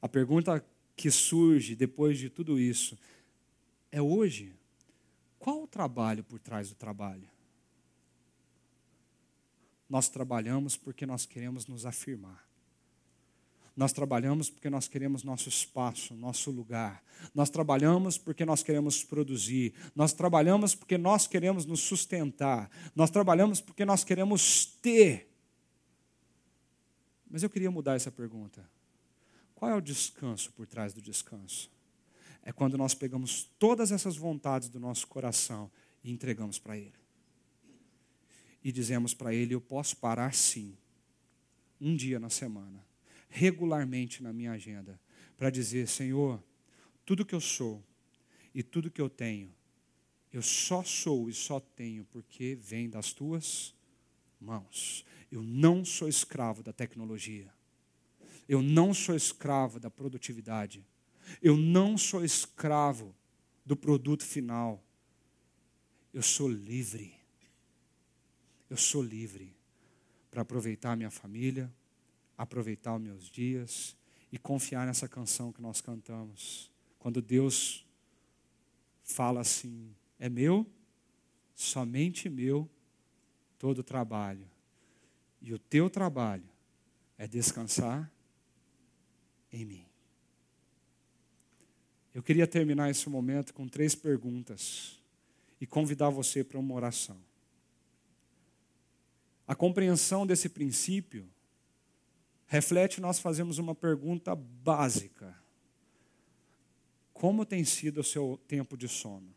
[0.00, 0.64] A pergunta
[0.96, 2.98] que surge depois de tudo isso
[3.90, 4.54] é hoje:
[5.38, 7.31] qual o trabalho por trás do trabalho?
[9.92, 12.48] Nós trabalhamos porque nós queremos nos afirmar.
[13.76, 17.04] Nós trabalhamos porque nós queremos nosso espaço, nosso lugar.
[17.34, 19.74] Nós trabalhamos porque nós queremos produzir.
[19.94, 22.70] Nós trabalhamos porque nós queremos nos sustentar.
[22.96, 25.30] Nós trabalhamos porque nós queremos ter.
[27.30, 28.66] Mas eu queria mudar essa pergunta.
[29.54, 31.70] Qual é o descanso por trás do descanso?
[32.42, 35.70] É quando nós pegamos todas essas vontades do nosso coração
[36.02, 37.01] e entregamos para Ele.
[38.62, 40.76] E dizemos para Ele: Eu posso parar sim,
[41.80, 42.84] um dia na semana,
[43.28, 45.00] regularmente na minha agenda,
[45.36, 46.42] para dizer: Senhor,
[47.04, 47.82] tudo que eu sou
[48.54, 49.52] e tudo que eu tenho,
[50.32, 53.74] eu só sou e só tenho porque vem das tuas
[54.40, 55.04] mãos.
[55.30, 57.52] Eu não sou escravo da tecnologia.
[58.48, 60.84] Eu não sou escravo da produtividade.
[61.40, 63.14] Eu não sou escravo
[63.64, 64.82] do produto final.
[66.12, 67.14] Eu sou livre.
[68.72, 69.54] Eu sou livre
[70.30, 71.70] para aproveitar a minha família,
[72.38, 73.94] aproveitar os meus dias
[74.32, 76.70] e confiar nessa canção que nós cantamos.
[76.98, 77.84] Quando Deus
[79.04, 80.66] fala assim: é meu,
[81.54, 82.66] somente meu,
[83.58, 84.48] todo o trabalho
[85.42, 86.48] e o teu trabalho
[87.18, 88.10] é descansar
[89.52, 89.86] em mim.
[92.14, 94.98] Eu queria terminar esse momento com três perguntas
[95.60, 97.31] e convidar você para uma oração.
[99.52, 101.28] A compreensão desse princípio
[102.46, 105.36] reflete nós fazemos uma pergunta básica:
[107.12, 109.28] Como tem sido o seu tempo de sono?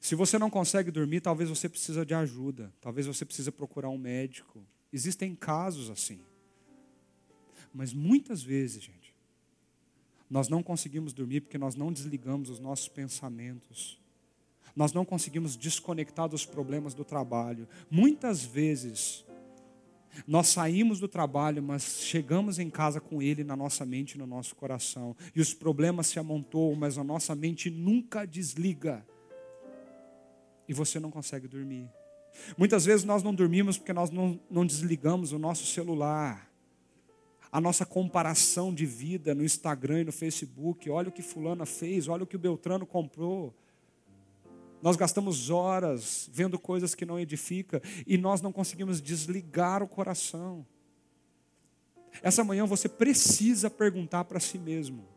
[0.00, 3.98] Se você não consegue dormir, talvez você precisa de ajuda, talvez você precisa procurar um
[3.98, 4.66] médico.
[4.90, 6.22] Existem casos assim.
[7.70, 9.14] Mas muitas vezes, gente,
[10.30, 14.00] nós não conseguimos dormir porque nós não desligamos os nossos pensamentos.
[14.78, 17.66] Nós não conseguimos desconectar dos problemas do trabalho.
[17.90, 19.24] Muitas vezes,
[20.24, 24.54] nós saímos do trabalho, mas chegamos em casa com ele na nossa mente no nosso
[24.54, 25.16] coração.
[25.34, 29.04] E os problemas se amontoam, mas a nossa mente nunca desliga
[30.68, 31.90] e você não consegue dormir.
[32.56, 36.48] Muitas vezes nós não dormimos porque nós não, não desligamos o nosso celular.
[37.50, 40.88] A nossa comparação de vida no Instagram e no Facebook.
[40.88, 43.52] Olha o que Fulana fez, olha o que o Beltrano comprou.
[44.80, 50.66] Nós gastamos horas vendo coisas que não edificam e nós não conseguimos desligar o coração.
[52.22, 55.08] Essa manhã você precisa perguntar para si mesmo: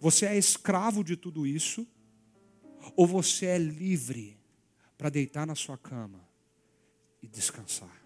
[0.00, 1.86] você é escravo de tudo isso?
[2.94, 4.38] Ou você é livre
[4.96, 6.26] para deitar na sua cama
[7.22, 8.04] e descansar?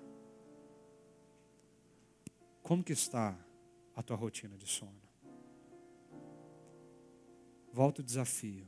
[2.62, 3.38] Como que está
[3.94, 5.00] a tua rotina de sono?
[7.72, 8.66] Volta o desafio.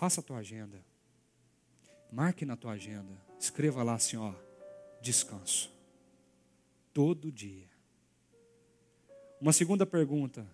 [0.00, 0.82] Faça a tua agenda.
[2.10, 3.12] Marque na tua agenda.
[3.38, 4.32] Escreva lá assim, ó,
[5.02, 5.70] descanso.
[6.90, 7.68] Todo dia.
[9.38, 10.46] Uma segunda pergunta.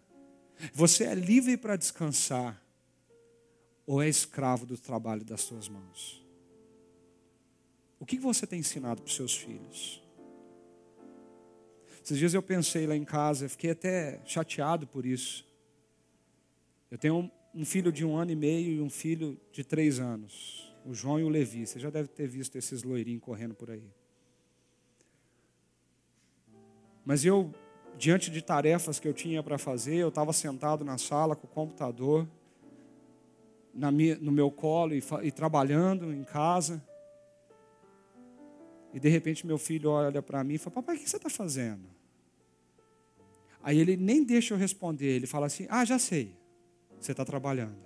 [0.72, 2.61] Você é livre para descansar
[3.86, 6.20] ou é escravo do trabalho das suas mãos?
[8.01, 10.03] O que você tem ensinado para os seus filhos?
[12.03, 15.47] Esses dias eu pensei lá em casa, fiquei até chateado por isso.
[16.90, 20.72] Eu tenho um, filho de um ano e meio e um filho de três anos,
[20.84, 21.66] o João e o Levi.
[21.66, 23.90] Você já deve ter visto esses loirinhos correndo por aí.
[27.04, 27.54] Mas eu,
[27.96, 31.50] diante de tarefas que eu tinha para fazer, eu estava sentado na sala com o
[31.50, 32.28] computador
[33.92, 36.82] minha, no meu colo e, e trabalhando em casa.
[38.92, 41.28] E de repente meu filho olha para mim e fala: Papai, o que você está
[41.28, 41.84] fazendo?
[43.62, 46.36] Aí ele nem deixa eu responder, ele fala assim: Ah, já sei,
[47.07, 47.76] você está trabalhando.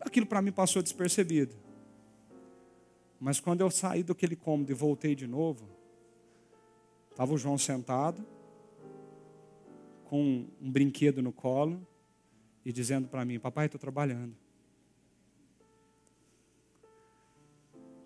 [0.00, 1.54] Aquilo para mim passou despercebido.
[3.18, 5.66] Mas quando eu saí daquele cômodo e voltei de novo,
[7.10, 8.24] estava o João sentado,
[10.04, 11.84] com um brinquedo no colo,
[12.64, 14.36] e dizendo para mim: Papai, estou trabalhando.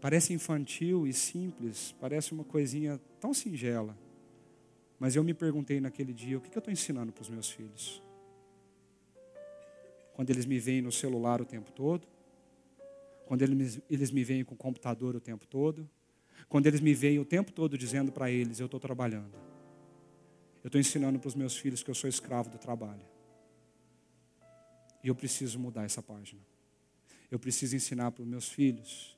[0.01, 3.96] Parece infantil e simples, parece uma coisinha tão singela.
[4.99, 8.03] Mas eu me perguntei naquele dia: o que eu estou ensinando para os meus filhos?
[10.14, 12.07] Quando eles me veem no celular o tempo todo,
[13.26, 15.88] quando eles, eles me veem com o computador o tempo todo,
[16.49, 19.34] quando eles me veem o tempo todo dizendo para eles: eu estou trabalhando.
[20.62, 23.07] Eu estou ensinando para os meus filhos que eu sou escravo do trabalho.
[25.03, 26.40] E eu preciso mudar essa página.
[27.30, 29.16] Eu preciso ensinar para os meus filhos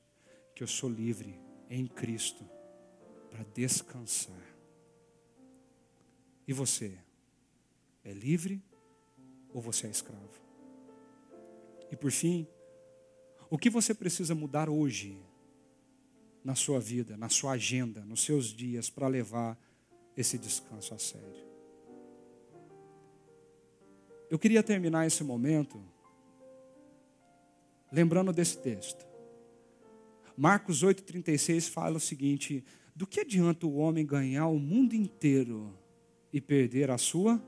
[0.54, 2.44] que eu sou livre em Cristo
[3.30, 4.49] para descansar.
[6.50, 6.98] E você?
[8.04, 8.60] É livre
[9.54, 10.42] ou você é escravo?
[11.92, 12.44] E por fim,
[13.48, 15.16] o que você precisa mudar hoje
[16.42, 19.56] na sua vida, na sua agenda, nos seus dias para levar
[20.16, 21.46] esse descanso a sério?
[24.28, 25.80] Eu queria terminar esse momento
[27.92, 29.06] lembrando desse texto.
[30.36, 32.64] Marcos 8,36 fala o seguinte:
[32.96, 35.78] Do que adianta o homem ganhar o mundo inteiro
[36.32, 37.42] e perder a sua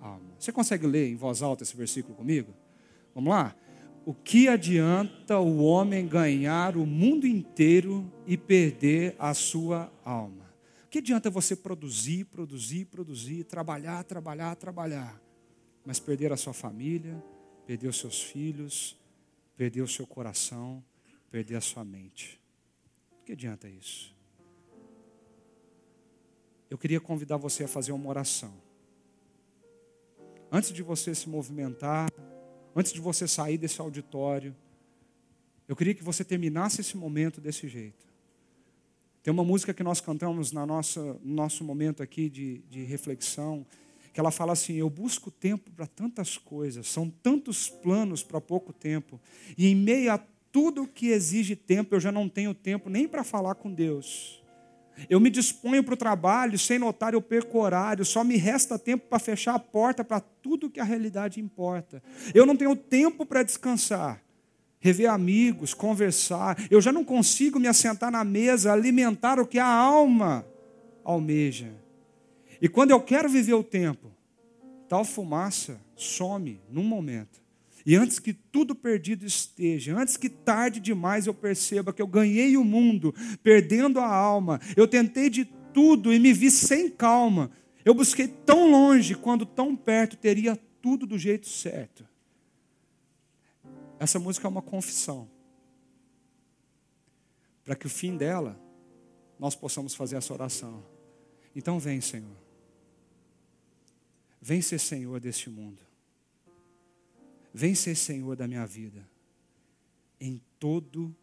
[0.00, 0.34] alma?
[0.38, 2.54] Você consegue ler em voz alta esse versículo comigo?
[3.14, 3.54] Vamos lá?
[4.04, 10.50] O que adianta o homem ganhar o mundo inteiro e perder a sua alma?
[10.86, 15.20] O que adianta você produzir, produzir, produzir, trabalhar, trabalhar, trabalhar,
[15.84, 17.22] mas perder a sua família,
[17.66, 18.98] perder os seus filhos,
[19.56, 20.82] perder o seu coração,
[21.30, 22.40] perder a sua mente?
[23.20, 24.12] O que adianta isso?
[26.70, 28.54] Eu queria convidar você a fazer uma oração.
[30.52, 32.08] Antes de você se movimentar,
[32.74, 34.54] antes de você sair desse auditório,
[35.68, 38.08] eu queria que você terminasse esse momento desse jeito.
[39.22, 43.66] Tem uma música que nós cantamos na nossa, no nosso momento aqui de, de reflexão,
[44.12, 48.72] que ela fala assim: Eu busco tempo para tantas coisas, são tantos planos para pouco
[48.72, 49.20] tempo,
[49.58, 50.18] e em meio a
[50.50, 54.39] tudo que exige tempo, eu já não tenho tempo nem para falar com Deus.
[55.08, 59.06] Eu me disponho para o trabalho, sem notar eu perco horário, só me resta tempo
[59.08, 62.02] para fechar a porta para tudo que a realidade importa.
[62.34, 64.22] Eu não tenho tempo para descansar,
[64.78, 66.56] rever amigos, conversar.
[66.70, 70.44] Eu já não consigo me assentar na mesa, alimentar o que a alma
[71.04, 71.72] almeja.
[72.60, 74.10] E quando eu quero viver o tempo,
[74.88, 77.39] tal fumaça some num momento.
[77.84, 82.56] E antes que tudo perdido esteja, antes que tarde demais eu perceba que eu ganhei
[82.56, 87.50] o mundo, perdendo a alma, eu tentei de tudo e me vi sem calma.
[87.84, 92.06] Eu busquei tão longe quando tão perto teria tudo do jeito certo.
[93.98, 95.28] Essa música é uma confissão.
[97.64, 98.60] Para que o fim dela
[99.38, 100.84] nós possamos fazer essa oração.
[101.54, 102.36] Então vem, Senhor.
[104.40, 105.89] Vem ser Senhor deste mundo.
[107.52, 109.08] Vem ser Senhor da minha vida.
[110.20, 111.14] Em todo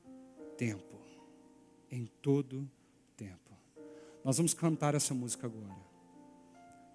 [0.57, 0.99] tempo.
[1.89, 2.69] Em todo
[3.15, 3.55] tempo.
[4.23, 5.87] Nós vamos cantar essa música agora.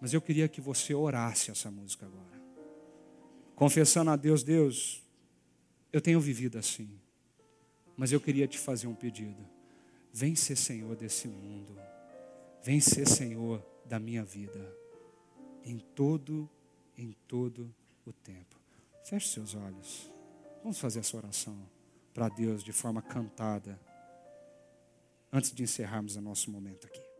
[0.00, 2.42] Mas eu queria que você orasse essa música agora.
[3.54, 5.02] Confessando a Deus, Deus,
[5.92, 7.00] eu tenho vivido assim.
[7.96, 9.48] Mas eu queria te fazer um pedido.
[10.12, 11.76] Vem ser Senhor desse mundo.
[12.62, 14.76] Vem ser Senhor da minha vida.
[15.64, 16.50] Em todo,
[16.98, 17.72] em todo
[18.04, 18.51] o tempo.
[19.04, 20.10] Feche seus olhos.
[20.62, 21.68] Vamos fazer essa oração
[22.14, 23.78] para Deus de forma cantada,
[25.32, 27.11] antes de encerrarmos o nosso momento aqui.